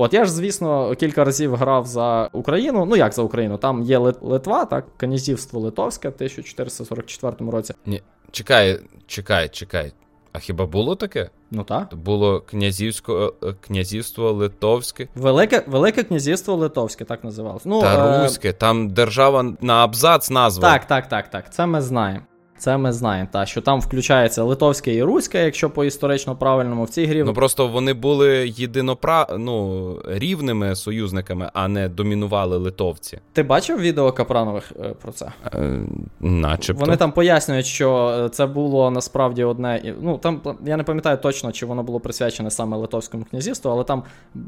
[0.02, 2.86] От я ж, звісно, кілька разів грав за Україну.
[2.86, 3.58] Ну як за Україну?
[3.58, 7.74] Там є Литва, так, князівство Литовське в 1444 році.
[7.86, 9.94] Ні, Чекай, чекай, чекай.
[10.34, 11.30] А хіба було таке?
[11.52, 11.96] Ну так.
[11.96, 15.08] Було князівсько, е, князівство Литовське.
[15.16, 17.66] Велике Велике князівство Литовське, так називалось.
[17.66, 18.24] Ну, Та е...
[18.24, 20.72] Руське, там держава на абзац назва.
[20.72, 21.54] Так, так, так, так.
[21.54, 22.22] Це ми знаємо.
[22.60, 26.90] Це ми знаємо, та що там включається литовське і руське, якщо по історично правильному в
[26.90, 27.24] цій грі.
[27.24, 29.28] Ну просто вони були єдинопра...
[29.38, 33.20] ну, рівними союзниками, а не домінували литовці.
[33.34, 35.32] Ти бачив відео Капранових е, про це?
[35.54, 35.80] Е,
[36.20, 36.86] Начебто.
[36.86, 39.96] Вони там пояснюють, що е, це було насправді одне.
[40.02, 44.04] Ну там я не пам'ятаю точно, чи воно було присвячене саме Литовському князівству, але там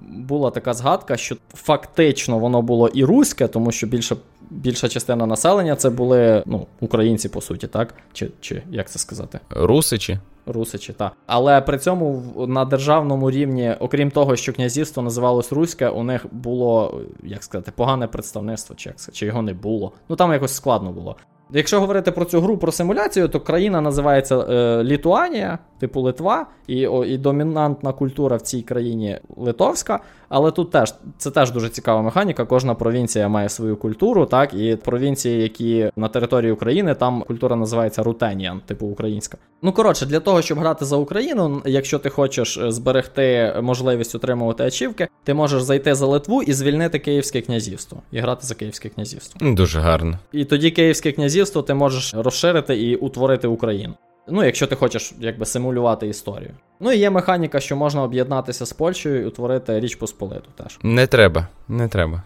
[0.07, 4.15] була така згадка, що фактично воно було і руське, тому що більше
[4.51, 7.93] більша частина населення це були ну, українці, по суті, так?
[8.13, 9.39] Чи чи як це сказати?
[9.49, 10.19] Русичі.
[10.45, 11.11] Русичі, так.
[11.27, 17.01] Але при цьому на державному рівні, окрім того, що князівство називалось Руське, у них було,
[17.23, 19.91] як сказати, погане представництво, чи як чи його не було.
[20.09, 21.15] Ну там якось складно було.
[21.53, 26.87] Якщо говорити про цю гру про симуляцію, то країна називається е, Літуанія, типу Литва, і
[26.87, 29.99] о, і домінантна культура в цій країні литовська.
[30.29, 32.45] Але тут теж це теж дуже цікава механіка.
[32.45, 38.03] Кожна провінція має свою культуру, так, і провінції, які на території України, там культура називається
[38.03, 39.37] Рутеніан, типу українська.
[39.61, 44.63] Ну коротше, для того, щоб грати за Україну, якщо ти хочеш е, зберегти можливість отримувати
[44.63, 49.51] ачівки, ти можеш зайти за Литву і звільнити Київське князівство і грати за Київське князівство.
[49.51, 50.19] Дуже гарно.
[50.31, 53.93] І тоді Київське князівство ти можеш розширити і утворити Україну.
[54.27, 56.51] Ну, якщо ти хочеш якби симулювати історію.
[56.79, 60.79] Ну і є механіка, що можна об'єднатися з Польщею і утворити Річ Посполиту теж.
[60.83, 62.23] Не треба, не треба.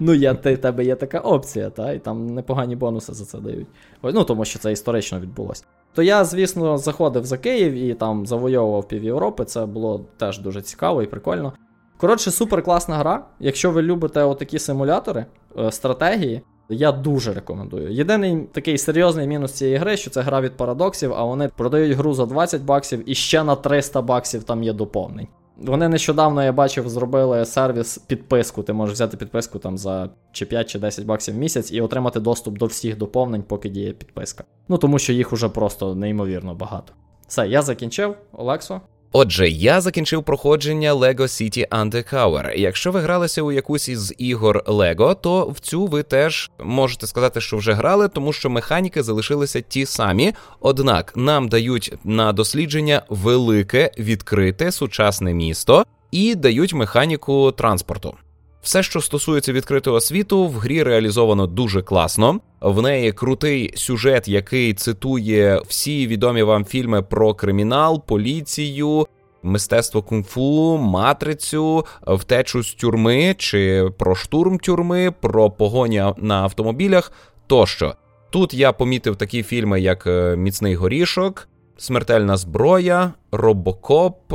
[0.00, 3.66] Ну, я, ти, тебе є така опція, та, і там непогані бонуси за це дають.
[4.02, 5.64] Ну, тому що це історично відбулося.
[5.94, 9.44] То я, звісно, заходив за Київ і там завойовував пів Європи.
[9.44, 11.52] Це було теж дуже цікаво і прикольно.
[11.96, 13.24] Коротше, супер класна гра.
[13.40, 15.26] Якщо ви любите отакі симулятори,
[15.58, 17.92] е, стратегії, я дуже рекомендую.
[17.92, 22.14] Єдиний такий серйозний мінус цієї гри, що це гра від парадоксів, а вони продають гру
[22.14, 25.28] за 20 баксів і ще на 300 баксів там є доповнень.
[25.56, 28.62] Вони нещодавно, я бачив, зробили сервіс підписку.
[28.62, 32.20] Ти можеш взяти підписку там за чи 5 чи 10 баксів в місяць і отримати
[32.20, 34.44] доступ до всіх доповнень, поки діє підписка.
[34.68, 36.92] Ну тому що їх уже просто неймовірно багато.
[37.28, 38.80] Все, я закінчив, Олексо.
[39.12, 42.58] Отже, я закінчив проходження LEGO City Undercover.
[42.58, 47.40] Якщо ви гралися у якусь із ігор LEGO, то в цю ви теж можете сказати,
[47.40, 50.32] що вже грали, тому що механіки залишилися ті самі.
[50.60, 58.14] Однак нам дають на дослідження велике, відкрите сучасне місто і дають механіку транспорту.
[58.62, 62.40] Все, що стосується відкритого світу, в грі реалізовано дуже класно.
[62.60, 69.06] В неї крутий сюжет, який цитує всі відомі вам фільми про кримінал, поліцію,
[69.42, 77.12] мистецтво кунг-фу, матрицю, втечу з тюрми чи про штурм тюрми, про погоні на автомобілях
[77.46, 77.94] тощо.
[78.30, 84.32] Тут я помітив такі фільми, як е, Міцний горішок, Смертельна зброя, Робокоп.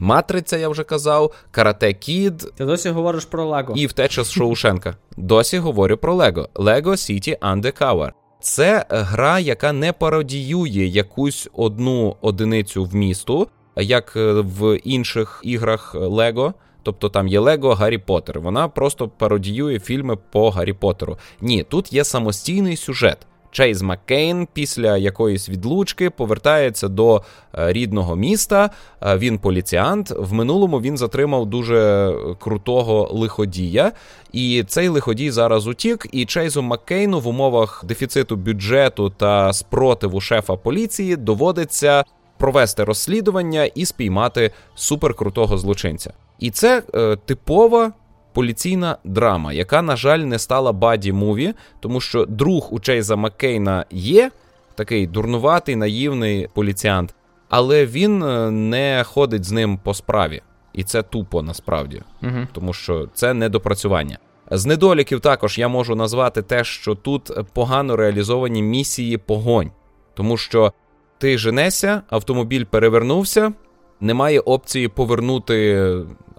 [0.00, 2.52] Е, Матриця, я вже казав, Карате Кід.
[2.56, 3.74] Ти досі говориш про Лего.
[3.76, 4.96] І втеча з Шоушенка.
[5.16, 6.48] Досі говорю про Лего.
[6.54, 8.10] Lego City Undercover.
[8.40, 15.94] Це гра, яка не пародіює якусь одну одиницю в місту, як е, в інших іграх
[15.94, 16.54] Лего.
[16.82, 18.40] Тобто там є Лего Гаррі Поттер.
[18.40, 21.18] Вона просто пародіює фільми по Гаррі Поттеру.
[21.40, 23.18] Ні, тут є самостійний сюжет.
[23.54, 27.22] Чейз Маккейн після якоїсь відлучки повертається до
[27.58, 28.70] е, рідного міста.
[29.02, 30.10] Е, він поліціант.
[30.18, 33.92] В минулому він затримав дуже крутого лиходія,
[34.32, 36.06] і цей лиходій зараз утік.
[36.12, 42.04] І Чейзу Маккейну в умовах дефіциту бюджету та спротиву шефа поліції доводиться
[42.38, 46.12] провести розслідування і спіймати суперкрутого злочинця.
[46.38, 47.92] І це е, типова
[48.34, 53.84] поліційна драма, яка, на жаль, не стала buddy movie, тому що друг у Чейза Маккейна
[53.90, 54.30] є
[54.74, 57.14] такий дурнуватий, наївний поліціант,
[57.48, 60.42] але він е, не ходить з ним по справі.
[60.72, 62.46] І це тупо насправді, Угу.
[62.52, 64.18] тому що це недопрацювання.
[64.50, 69.70] З недоліків також я можу назвати те, що тут погано реалізовані місії погонь,
[70.14, 70.72] тому що
[71.18, 73.52] ти женешся, автомобіль перевернувся,
[74.00, 75.88] немає опції повернути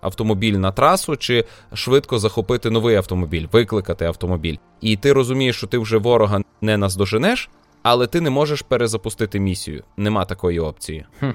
[0.05, 4.57] автомобіль на трасу чи швидко захопити новий автомобіль, викликати автомобіль.
[4.81, 7.49] І ти розумієш, що ти вже ворога не наздоженеш,
[7.83, 9.83] але ти не можеш перезапустити місію.
[9.97, 11.05] Нема такої опції.
[11.19, 11.29] Хм.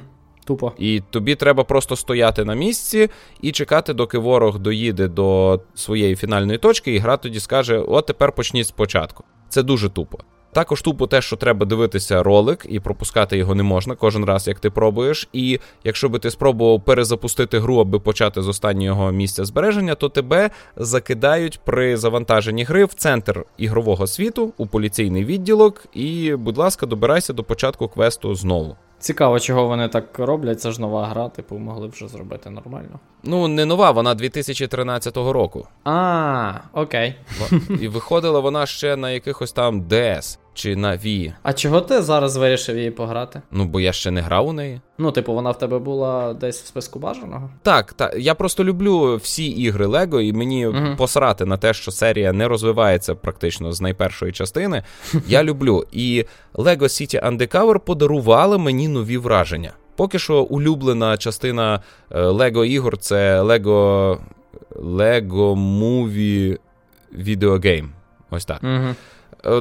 [0.45, 0.73] Тупо.
[0.79, 3.11] І тобі треба просто стояти на місці
[3.41, 8.33] і чекати, доки ворог доїде до своєї фінальної точки, і гра тоді скаже: от тепер
[8.33, 9.25] почніть спочатку.
[9.49, 10.19] Це дуже тупо.
[10.53, 14.61] Також тупо те, що треба дивитися ролик, і пропускати його не можна кожен раз, як
[14.61, 15.29] ти пробуєш.
[15.33, 20.51] І якщо би ти спробував перезапустити гру, аби почати з останнього місця збереження, то тебе
[20.77, 25.87] закидають при завантаженні гри в центр ігрового світу у поліційний відділок.
[25.93, 28.77] І, будь ласка, добирайся до початку квесту знову.
[28.99, 30.61] Цікаво, чого вони так роблять.
[30.61, 32.99] Це ж нова гра, типу, могли б вже зробити нормально.
[33.23, 35.67] Ну, не нова, вона 2013 року.
[35.85, 37.15] А, окей.
[37.81, 41.33] І виходила вона ще на якихось там DS чи на Wii.
[41.43, 43.43] А чого ти зараз вирішив її пограти?
[43.51, 44.81] Ну, бо я ще не грав у неї.
[44.99, 47.51] Ну, типу, вона в тебе була десь в списку бажаного?
[47.63, 48.15] Так, так.
[48.19, 50.97] Я просто люблю всі ігри Лего, і мені Мгм.
[50.97, 54.83] посрати на те, що серія не розвивається практично з найпершої частини.
[55.27, 55.85] Я люблю.
[55.93, 59.73] І Lego City Undercover подарували мені нові враження.
[60.01, 61.81] Поки що улюблена частина
[62.11, 64.19] е, Lego ігор це Lego
[65.81, 66.59] Movie
[67.19, 67.89] Video Game.
[68.31, 68.61] Ось так.
[68.63, 68.95] Угу.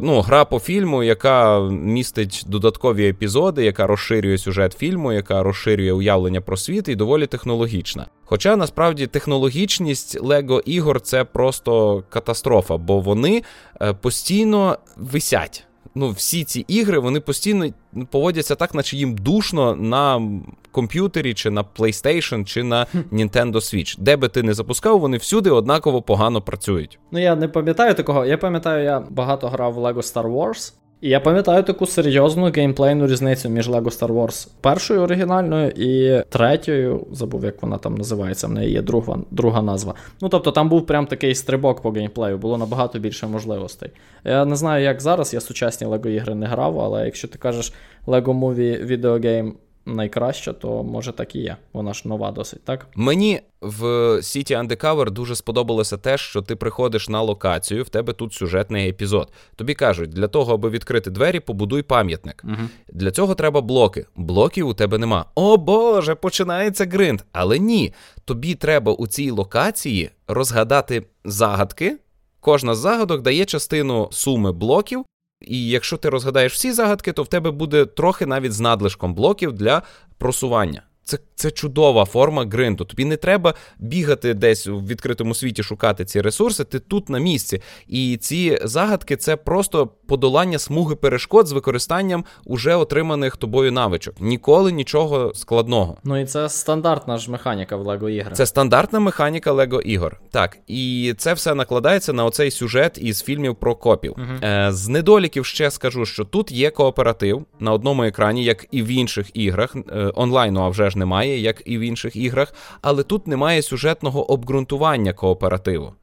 [0.02, 6.42] Ну, гра по фільму, яка містить додаткові епізоди, яка розширює сюжет фільму, яка розширює уявлення
[6.42, 8.06] про світ і доволі технологічна.
[8.26, 13.44] Хоча насправді технологічність Лего ігор це просто катастрофа, бо вони
[13.82, 15.66] е, постійно висять.
[16.00, 17.66] Ну, всі ці ігри вони постійно
[18.10, 20.32] поводяться так, наче їм душно на
[20.72, 23.96] комп'ютері, чи на PlayStation, чи на Nintendo Switch.
[24.00, 27.00] Де би ти не запускав, вони всюди однаково погано працюють.
[27.12, 28.26] Ну, я не пам'ятаю такого.
[28.26, 30.74] Я пам'ятаю, я багато грав в LEGO Star Wars.
[31.02, 37.08] І я пам'ятаю таку серйозну геймплейну різницю між LEGO Star Wars першою оригінальною і третьою.
[37.12, 39.94] Забув, як вона там називається, в неї є друга, друга назва.
[40.22, 43.90] Ну тобто там був прям такий стрибок по геймплею, було набагато більше можливостей.
[44.24, 47.74] Я не знаю, як зараз, я сучасні LEGO ігри не грав, але якщо ти кажеш
[48.08, 49.52] LEGO Movie Video Game
[49.86, 51.58] найкраща, то може так і є.
[51.74, 52.88] Вона ж нова досить, так?
[52.96, 53.84] Мені в
[54.16, 59.32] City Undercover дуже сподобалося те, що ти приходиш на локацію, в тебе тут сюжетний епізод.
[59.56, 62.44] Тобі кажуть, для того, аби відкрити двері, побудуй пам'ятник.
[62.46, 62.70] Угу.
[62.94, 64.06] Для цього треба блоки.
[64.16, 65.26] Блоків у тебе нема.
[65.36, 67.22] О Боже, починається гринд.
[67.32, 67.94] Але ні,
[68.26, 71.98] тобі треба у цій локації розгадати загадки.
[72.40, 75.06] Кожна з загадок дає частину суми блоків.
[75.42, 79.54] І якщо ти розгадаєш всі загадки, то в тебе буде трохи навіть з надлишком блоків
[79.54, 79.82] для
[80.18, 80.84] просування.
[81.10, 82.86] Це це чудова форма гринду.
[82.86, 86.64] Тобі не треба бігати десь в відкритому світі, шукати ці ресурси.
[86.64, 87.62] Ти тут на місці.
[87.88, 94.16] І ці загадки це просто подолання смуги перешкод з використанням уже отриманих тобою навичок.
[94.20, 95.98] Ніколи нічого складного.
[96.04, 98.36] Ну і це стандартна ж механіка в Лего іграх.
[98.36, 100.20] Це стандартна механіка Лего ігор.
[100.32, 104.14] Так, і це все накладається на оцей сюжет із фільмів про копів.
[104.18, 104.40] Мгм.
[104.44, 108.88] Е, з недоліків ще скажу, що тут є кооператив на одному екрані, як і в
[108.88, 109.76] інших іграх.
[109.76, 114.32] Е, онлайну, а вже ж немає, як і в інших іграх, але тут немає сюжетного
[114.32, 115.94] обґрунтування кооперативу.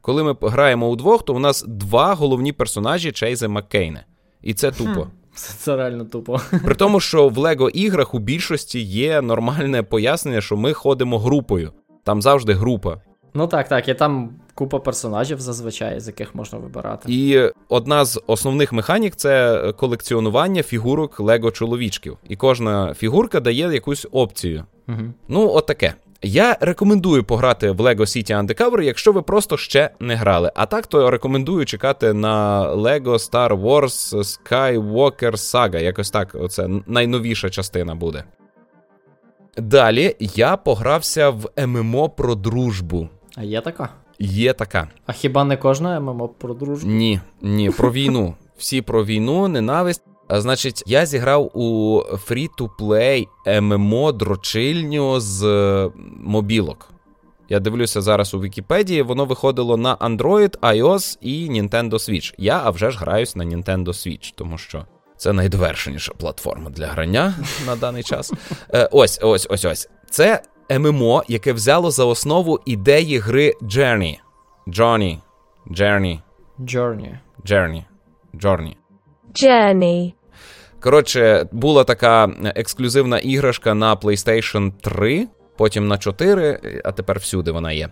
[0.00, 4.04] Коли ми граємо удвох, то у нас два головні персонажі Чейза Маккейна.
[4.42, 5.06] І це тупо.
[5.34, 6.40] Це, це реально тупо.
[6.64, 11.72] При тому, що в Лего іграх у більшості є нормальне пояснення, що ми ходимо групою.
[12.04, 13.00] Там завжди група.
[13.34, 17.12] Ну так, так, і там купа персонажів зазвичай, з яких можна вибирати.
[17.12, 22.18] І одна з основних механік це колекціонування фігурок Лего чоловічків.
[22.28, 24.64] І кожна фігурка дає якусь опцію.
[24.88, 25.02] Угу.
[25.28, 25.94] Ну, от таке.
[26.24, 30.52] Я рекомендую пограти в Lego City Undercover, якщо ви просто ще не грали.
[30.54, 35.82] А так, то рекомендую чекати на Lego Star Wars Skywalker Saga.
[35.82, 38.24] Якось так, оце найновіша частина буде.
[39.56, 43.08] Далі я погрався в ММО про дружбу.
[43.36, 43.88] А є така?
[44.24, 44.88] Є така.
[45.06, 46.90] А хіба не кожна ММО про дружбу?
[46.90, 48.34] Ні, ні, про війну.
[48.56, 50.02] Всі про війну, ненависть.
[50.28, 53.26] А, Значить, я зіграв у free-to-play
[53.60, 56.88] ММО дрочильню з е, мобілок.
[57.48, 62.34] Я дивлюся зараз у Вікіпедії, воно виходило на Android, iOS і Nintendo Switch.
[62.38, 67.34] Я, а вже ж граюсь на Nintendo Switch, тому що це найдовершеніша платформа для грання
[67.66, 68.32] на даний час.
[68.74, 69.88] Е, ось, ось, ось, ось.
[70.10, 70.42] Це
[70.78, 74.18] ММО, яке взяло за основу ідеї гри Journey.
[74.66, 75.18] Johnny.
[75.70, 76.18] Journey.
[76.60, 77.18] Journey.
[77.44, 77.84] Journey.
[78.34, 78.76] Journey.
[79.34, 80.12] Journey.
[80.80, 87.72] Коротше, була така ексклюзивна іграшка на PlayStation 3, потім на 4, а тепер всюди вона
[87.72, 87.88] є.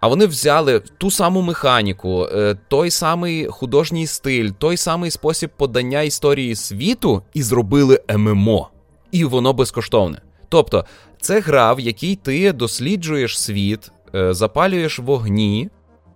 [0.00, 6.02] А вони взяли ту саму механіку, е, той самий художній стиль, той самий спосіб подання
[6.02, 8.70] історії світу і зробили ММО.
[9.12, 10.20] І воно безкоштовне.
[10.48, 10.84] Тобто,
[11.20, 15.70] це гра, в якій ти досліджуєш світ, е, запалюєш вогні,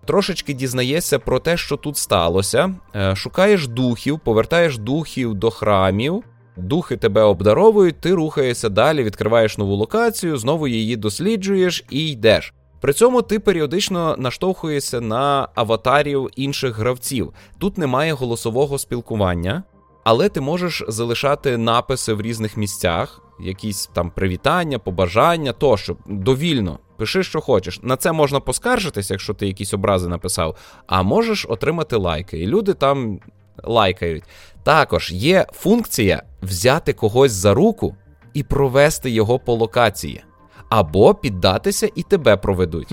[0.04, 6.22] трошечки дізнаєшся про те, що тут сталося, е, шукаєш духів, повертаєш духів до храмів.
[6.56, 12.54] Духи тебе обдаровують, ти рухаєшся далі, відкриваєш нову локацію, знову її досліджуєш і йдеш.
[12.80, 17.32] При цьому ти періодично наштовхуєшся на аватарів інших гравців.
[17.58, 19.62] Тут немає голосового спілкування,
[20.04, 26.78] але ти можеш залишати написи в різних місцях, якісь там привітання, побажання тощо, довільно.
[26.96, 27.80] Пиши, що хочеш.
[27.82, 32.38] На це можна поскаржитись, якщо ти якісь образи написав, а можеш отримати лайки.
[32.38, 33.20] І люди там
[33.64, 34.24] лайкають.
[34.62, 37.96] Також є функція взяти когось за руку
[38.34, 40.24] і провести його по локації,
[40.68, 42.92] або піддатися і тебе проведуть.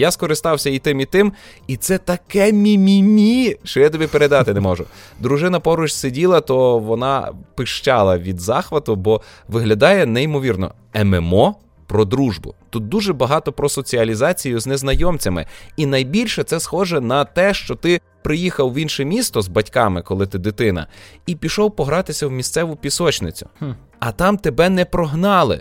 [0.00, 1.32] Я скористався і тим, і тим,
[1.66, 4.84] і це таке мімімі, що я тобі передати не можу.
[5.18, 10.74] Дружина поруч сиділа, то вона пищала від захвату, бо виглядає неймовірно.
[11.04, 11.54] ММО
[11.86, 12.54] про дружбу.
[12.70, 15.46] Тут дуже багато про соціалізацію з незнайомцями.
[15.76, 20.26] І найбільше це схоже на те, що ти приїхав в інше місто з батьками, коли
[20.26, 20.86] ти дитина,
[21.26, 23.48] і пішов погратися в місцеву пісочницю.
[23.98, 25.60] А там тебе не прогнали.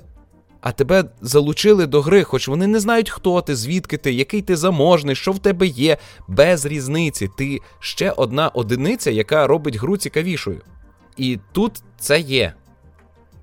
[0.62, 4.56] А тебе залучили до гри, хоч вони не знають, хто ти, звідки ти, який ти
[4.56, 5.98] заможний, що в тебе є,
[6.28, 7.30] без різниці.
[7.38, 10.62] Ти ще одна одиниця, яка робить гру цікавішою.
[11.18, 12.54] І тут це є.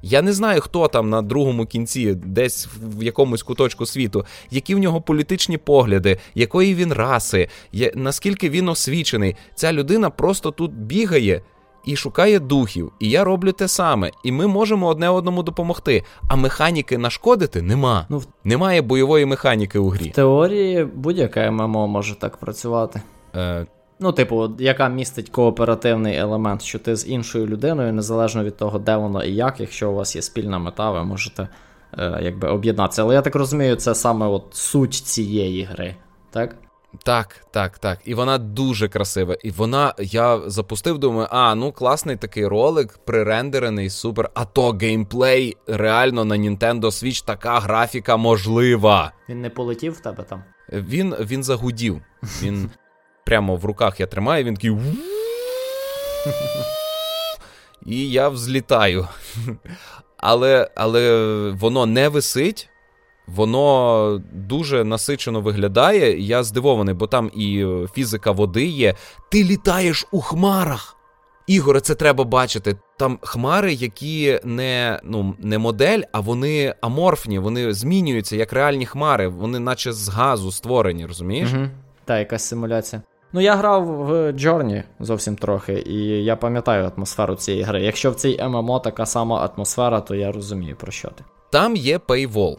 [0.03, 4.79] Я не знаю, хто там на другому кінці, десь в якомусь куточку світу, які в
[4.79, 7.49] нього політичні погляди, якої він раси,
[7.95, 9.37] наскільки він освічений.
[9.55, 11.43] Ця людина просто тут бігає
[11.87, 12.93] і шукає духів.
[13.01, 14.11] І я роблю те саме.
[14.25, 16.05] І ми можемо одне одному допомогти.
[16.29, 18.07] А механіки нашкодити нема.
[18.09, 20.09] Ну, Немає бойової механіки у грі.
[20.09, 23.01] В теорії будь-яке ММО може так працювати.
[23.37, 23.67] Е,
[24.01, 28.97] Ну, типу, яка містить кооперативний елемент, що ти з іншою людиною, незалежно від того, де
[28.97, 31.49] воно і як, якщо у вас є спільна мета, ви можете
[31.99, 33.03] е, якби об'єднатися.
[33.03, 35.97] Але я так розумію, це саме от суть цієї гри,
[36.31, 36.57] так?
[37.05, 37.99] Так, так, так.
[38.05, 39.37] І вона дуже красива.
[39.43, 44.31] І вона, я запустив, думаю, а, ну класний такий ролик, прирендерений, супер.
[44.35, 49.13] А то геймплей реально на Nintendo Switch така графіка можлива.
[49.29, 50.45] Він не полетів в тебе там.
[50.73, 52.03] Він, він загудів.
[52.43, 52.71] Він
[53.25, 54.77] прямо в руках я тримаю, він такий.
[57.87, 59.09] І я взлітаю.
[60.17, 62.69] Але, але воно не висить.
[63.27, 66.21] Воно дуже насичено виглядає.
[66.21, 68.95] Я здивований, бо там і е, фізика води є.
[69.31, 70.97] Ти літаєш у хмарах.
[71.47, 72.77] Ігоре, це треба бачити.
[72.97, 79.29] Там хмари, які не, ну, не модель, а вони аморфні, вони змінюються як реальні хмари.
[79.29, 81.53] Вони наче з газу створені, розумієш?
[81.53, 81.67] Угу.
[82.05, 83.03] Та, якась симуляція.
[83.33, 87.83] Ну, я грав в Journey зовсім трохи, і я пам'ятаю атмосферу цієї гри.
[87.83, 91.25] Якщо в цій ММО така сама атмосфера, то я розумію про що ти.
[91.51, 92.57] Там є paywall.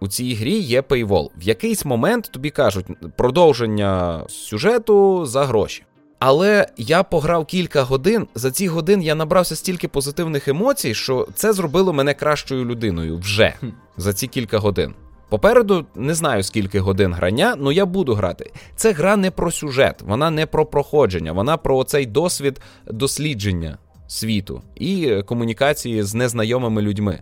[0.00, 1.28] У цій грі є paywall.
[1.38, 2.86] В якийсь момент тобі кажуть
[3.16, 5.84] продовження сюжету за гроші.
[6.18, 8.26] Але я пограв кілька годин.
[8.34, 13.54] За ці години я набрався стільки позитивних емоцій, що це зробило мене кращою людиною вже
[13.96, 14.94] за ці кілька годин.
[15.28, 18.52] Попереду не знаю скільки годин грання, але я буду грати.
[18.76, 24.62] Це гра не про сюжет, вона не про проходження, вона про оцей досвід дослідження світу
[24.74, 27.20] і комунікації з незнайомими людьми.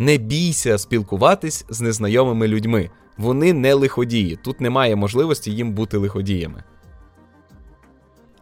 [0.00, 2.90] Не бійся спілкуватись з незнайомими людьми.
[3.18, 4.38] Вони не лиходії.
[4.44, 6.64] Тут немає можливості їм бути лиходіями.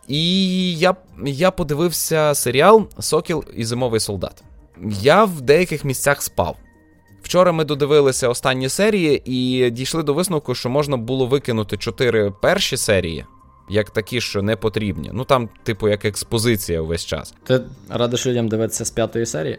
[0.09, 4.43] І я, я подивився серіал Сокіл і Зимовий солдат.
[5.01, 6.57] Я в деяких місцях спав.
[7.23, 12.77] Вчора ми додивилися останні серії і дійшли до висновку, що можна було викинути чотири перші
[12.77, 13.25] серії,
[13.71, 15.11] як такі, що не потрібні.
[15.15, 17.35] Ну там, типу, як експозиція увесь час.
[17.45, 19.59] Ти радиш людям дивитися з п'ятої серії?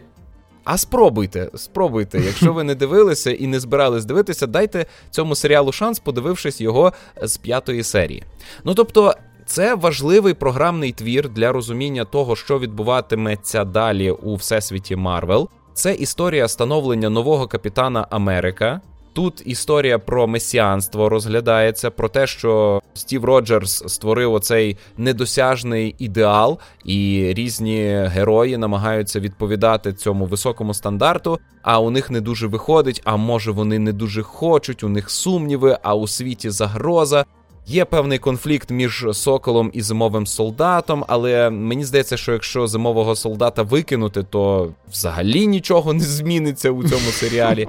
[0.64, 2.20] А спробуйте, спробуйте.
[2.20, 6.92] Якщо ви не дивилися і не збирались дивитися, дайте цьому серіалу шанс, подивившись його
[7.22, 8.22] з п'ятої серії.
[8.64, 9.14] Ну тобто,
[9.46, 15.48] це важливий програмний твір для розуміння того, що відбуватиметься далі у всесвіті Марвел.
[15.74, 18.80] Це історія становлення нового капітана Америка.
[19.12, 27.32] Тут історія про месіанство розглядається, про те, що Стів Роджерс створив оцей недосяжний ідеал, і
[27.36, 31.38] різні герої намагаються відповідати цьому високому стандарту.
[31.62, 33.02] А у них не дуже виходить.
[33.04, 37.24] А може вони не дуже хочуть, у них сумніви, а у світі загроза.
[37.66, 43.62] Є певний конфлікт між соколом і зимовим солдатом, але мені здається, що якщо зимового солдата
[43.62, 47.68] викинути, то взагалі нічого не зміниться у цьому серіалі.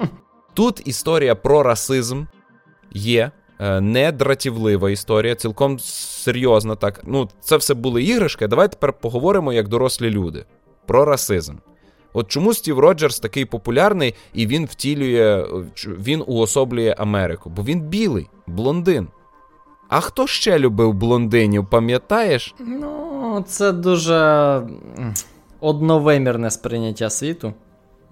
[0.54, 2.24] Тут історія про расизм
[2.92, 3.30] є.
[3.60, 6.76] Е, не дратівлива історія, цілком серйозна.
[6.76, 8.46] Так, ну це все були іграшки.
[8.46, 10.44] Давайте тепер поговоримо як дорослі люди
[10.86, 11.54] про расизм.
[12.12, 15.46] От чому Стів Роджерс такий популярний і він втілює,
[15.86, 17.50] він уособлює Америку?
[17.50, 19.08] Бо він білий, блондин.
[19.88, 22.54] А хто ще любив блондинів, пам'ятаєш?
[22.58, 24.60] Ну, це дуже
[25.60, 27.54] одновимірне сприйняття світу.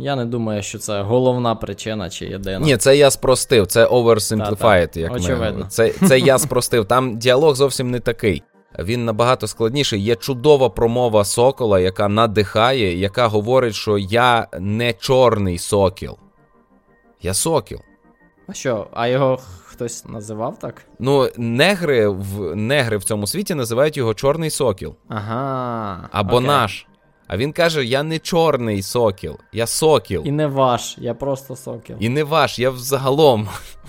[0.00, 2.66] Я не думаю, що це головна причина чи єдина.
[2.66, 5.64] Ні, це я спростив, це oversimplified, як Очевидно.
[5.64, 5.70] ми.
[5.70, 6.84] Це, це я спростив.
[6.84, 8.42] Там діалог зовсім не такий.
[8.78, 10.02] Він набагато складніший.
[10.02, 16.16] Є чудова промова сокола, яка надихає, яка говорить, що я не чорний сокіл.
[17.22, 17.78] Я сокіл.
[18.48, 20.82] А що, а його хтось називав так?
[20.98, 24.94] Ну, негри в негри в цьому світі називають його чорний сокіл.
[25.08, 26.08] Ага.
[26.12, 26.46] Або окей.
[26.46, 26.86] наш.
[27.32, 30.22] А він каже: Я не чорний сокіл, я сокіл.
[30.24, 31.96] І не ваш, я просто сокіл.
[32.00, 33.48] І не ваш, я взагалом.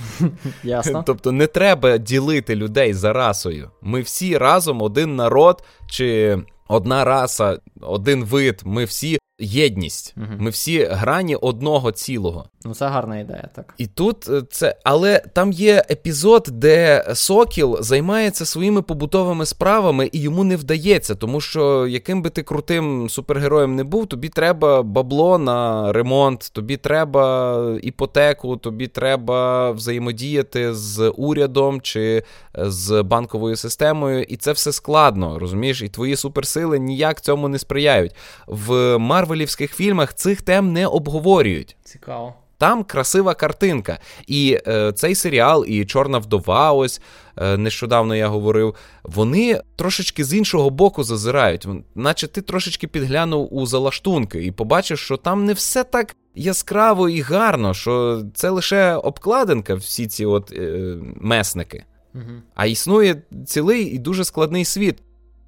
[0.64, 1.04] Ясно?
[1.08, 3.72] Тобто не треба ділити людей за расою.
[3.82, 6.38] Ми всі разом один народ чи
[6.68, 8.62] одна раса, один вид.
[8.66, 10.14] Ми всі єдність.
[10.18, 10.38] Мгм.
[10.40, 12.46] Ми всі грані одного цілого.
[12.66, 13.74] Ну, це гарна ідея, так.
[13.78, 20.22] І тут е, це, але там є епізод, де Сокіл займається своїми побутовими справами, і
[20.22, 25.38] йому не вдається, тому що яким би ти крутим супергероєм не був, тобі треба бабло
[25.38, 32.24] на ремонт, тобі треба іпотеку, тобі треба взаємодіяти з урядом чи
[32.56, 35.82] з банковою системою, і це все складно, розумієш?
[35.82, 38.16] І твої суперсили ніяк цьому не сприяють.
[38.48, 38.98] В
[39.32, 41.78] марвелівських фільмах цих тем не обговорюють.
[41.84, 42.34] Цікаво.
[42.58, 44.00] Там красива картинка.
[44.28, 47.02] І е, цей серіал, і Чорна вдова, ось
[47.38, 51.68] е, нещодавно я говорив, вони трошечки з іншого боку зазирають.
[51.96, 57.22] Наче ти трошечки підглянув у залаштунки і побачиш, що там не все так яскраво і
[57.22, 61.84] гарно, що це лише обкладинка, всі ці от е, месники.
[62.16, 62.42] Угу.
[62.56, 64.98] А існує цілий і дуже складний світ.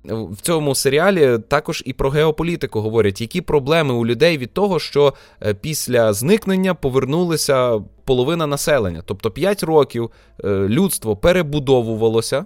[0.06, 5.14] В цьому серіалі також і про геополітику говорять, які проблеми у людей від того, що
[5.42, 9.04] е, після зникнення повернулися половина населення.
[9.06, 10.10] Тобто 5 років
[10.44, 12.46] е, людство перебудовувалося,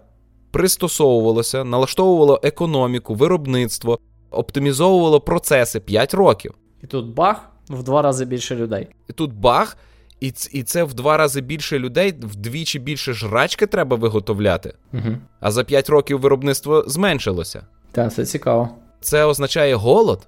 [0.51, 3.99] пристосовувалося, налаштовувало економіку, виробництво,
[4.31, 6.53] оптимізовувало процеси 5 років.
[6.83, 8.87] І тут бах, в два рази більше людей.
[9.09, 9.77] І тут бах,
[10.19, 14.73] і, і це в два рази більше людей, вдвічі більше жрачки треба виготовляти.
[14.93, 15.17] Угу.
[15.39, 17.65] А за 5 років виробництво зменшилося.
[17.91, 18.69] Так, це цікаво.
[19.01, 20.27] Це означає голод,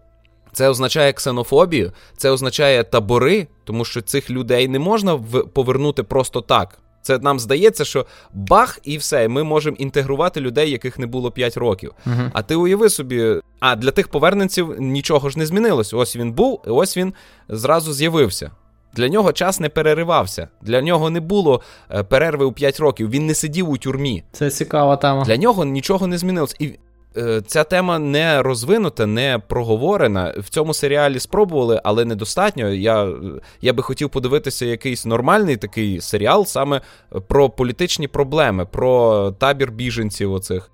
[0.51, 6.41] це означає ксенофобію, це означає табори, тому що цих людей не можна в- повернути просто
[6.41, 6.79] так.
[7.01, 11.57] Це нам здається, що бах і все, ми можемо інтегрувати людей, яких не було 5
[11.57, 11.91] років.
[12.05, 12.21] Угу.
[12.33, 15.93] А ти уяви собі, а для тих поверненців нічого ж не змінилось.
[15.93, 17.13] Ось він був, і ось він
[17.49, 18.51] зразу з'явився.
[18.93, 20.47] Для нього час не переривався.
[20.61, 21.61] Для нього не було
[21.91, 23.09] е, перерви у 5 років.
[23.09, 24.23] Він не сидів у тюрмі.
[24.31, 25.23] Це цікава тема.
[25.23, 26.55] Для нього нічого не змінилось.
[26.59, 26.79] І
[27.17, 30.33] е, ця тема не розвинута, не проговорена.
[30.37, 32.69] В цьому серіалі спробували, але недостатньо.
[32.69, 33.13] Я,
[33.61, 36.81] я би хотів подивитися якийсь нормальний такий серіал саме
[37.27, 40.71] про політичні проблеми, про табір біженців оцих.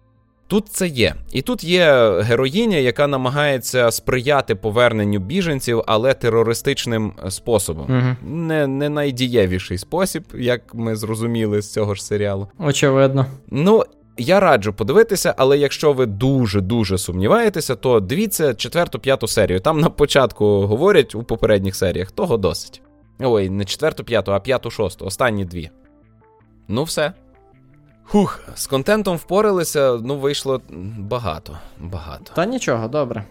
[0.47, 1.15] Тут це є.
[1.31, 7.85] І тут є героїня, яка намагається сприяти поверненню біженців, але терористичним способом.
[7.89, 8.31] Угу.
[8.35, 12.47] Не, не найдієвіший спосіб, як ми зрозуміли з цього ж серіалу.
[12.59, 13.25] Очевидно.
[13.47, 13.83] Ну,
[14.17, 19.59] я раджу подивитися, але якщо ви дуже-дуже сумніваєтеся, то дивіться четверту, п'яту серію.
[19.59, 22.81] Там на початку говорять у попередніх серіях, того досить.
[23.19, 25.69] Ой, не четверту, п'яту, а п'яту, шосту, останні дві.
[26.67, 27.13] Ну, все.
[28.07, 30.61] Хух, з контентом впоралися, ну, вийшло
[30.99, 31.57] багато.
[31.79, 32.31] Багато.
[32.35, 33.23] Та нічого, добре.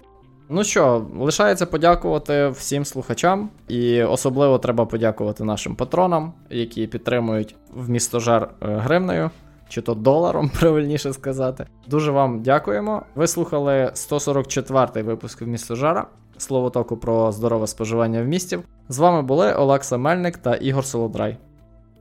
[0.48, 7.90] Ну що, лишається подякувати всім слухачам, і особливо треба подякувати нашим патронам, які підтримують в
[7.90, 9.30] містожар е, гривнею,
[9.68, 11.66] чи то доларом, правильніше сказати.
[11.88, 13.02] Дуже вам дякуємо.
[13.14, 16.06] Ви слухали 144-й випуск в містожара.
[16.38, 18.58] Словотоку про здорове споживання в місті.
[18.88, 21.36] З вами були Олекса Мельник та Ігор Солодрай.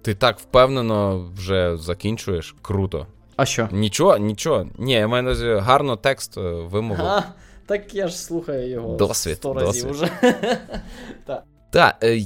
[0.04, 2.56] Ти так впевнено вже закінчуєш.
[2.62, 3.08] Круто.
[3.36, 3.70] А що?
[3.72, 4.68] Нічого, нічого.
[4.78, 7.06] Ні, я маю на гарно текст е, вимовив.
[7.06, 7.24] А,
[7.66, 10.10] так я ж слухаю його Досвід, 100 разів досвід.
[10.24, 10.34] уже.
[11.72, 12.20] Так, е,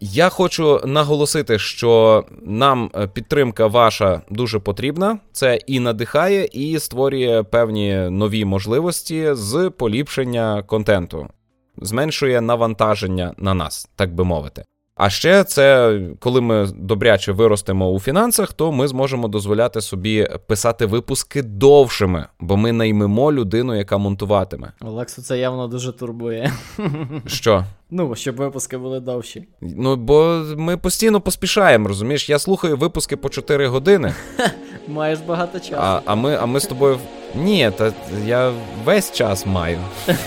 [0.00, 5.18] я хочу наголосити, що нам е, підтримка ваша дуже потрібна.
[5.32, 11.28] Це і надихає, і створює певні нові можливості з поліпшення контенту,
[11.76, 14.64] зменшує навантаження на нас, так би мовити.
[15.02, 20.86] А ще це коли ми добряче виростемо у фінансах, то ми зможемо дозволяти собі писати
[20.86, 24.72] випуски довшими, бо ми наймемо людину, яка монтуватиме.
[24.80, 26.52] Олексу це явно дуже турбує.
[27.26, 27.64] Що?
[27.90, 29.48] Ну, щоб випуски були довші.
[29.60, 32.30] Ну, бо ми постійно поспішаємо, розумієш?
[32.30, 34.14] Я слухаю випуски по 4 години,
[34.88, 35.76] Маєш багато часу.
[35.78, 36.98] а, а, ми, а ми з тобою.
[37.34, 37.92] Ні, та
[38.26, 38.52] я
[38.84, 39.78] весь час маю.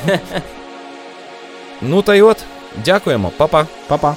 [1.82, 2.38] Ну та й от,
[2.86, 3.68] дякуємо, па-па.
[3.88, 4.16] Па-па.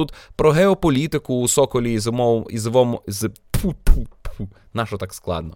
[0.00, 3.30] Тут про геополітику у Соколі і зимов і зимом з.
[4.74, 5.48] Нащо так складно?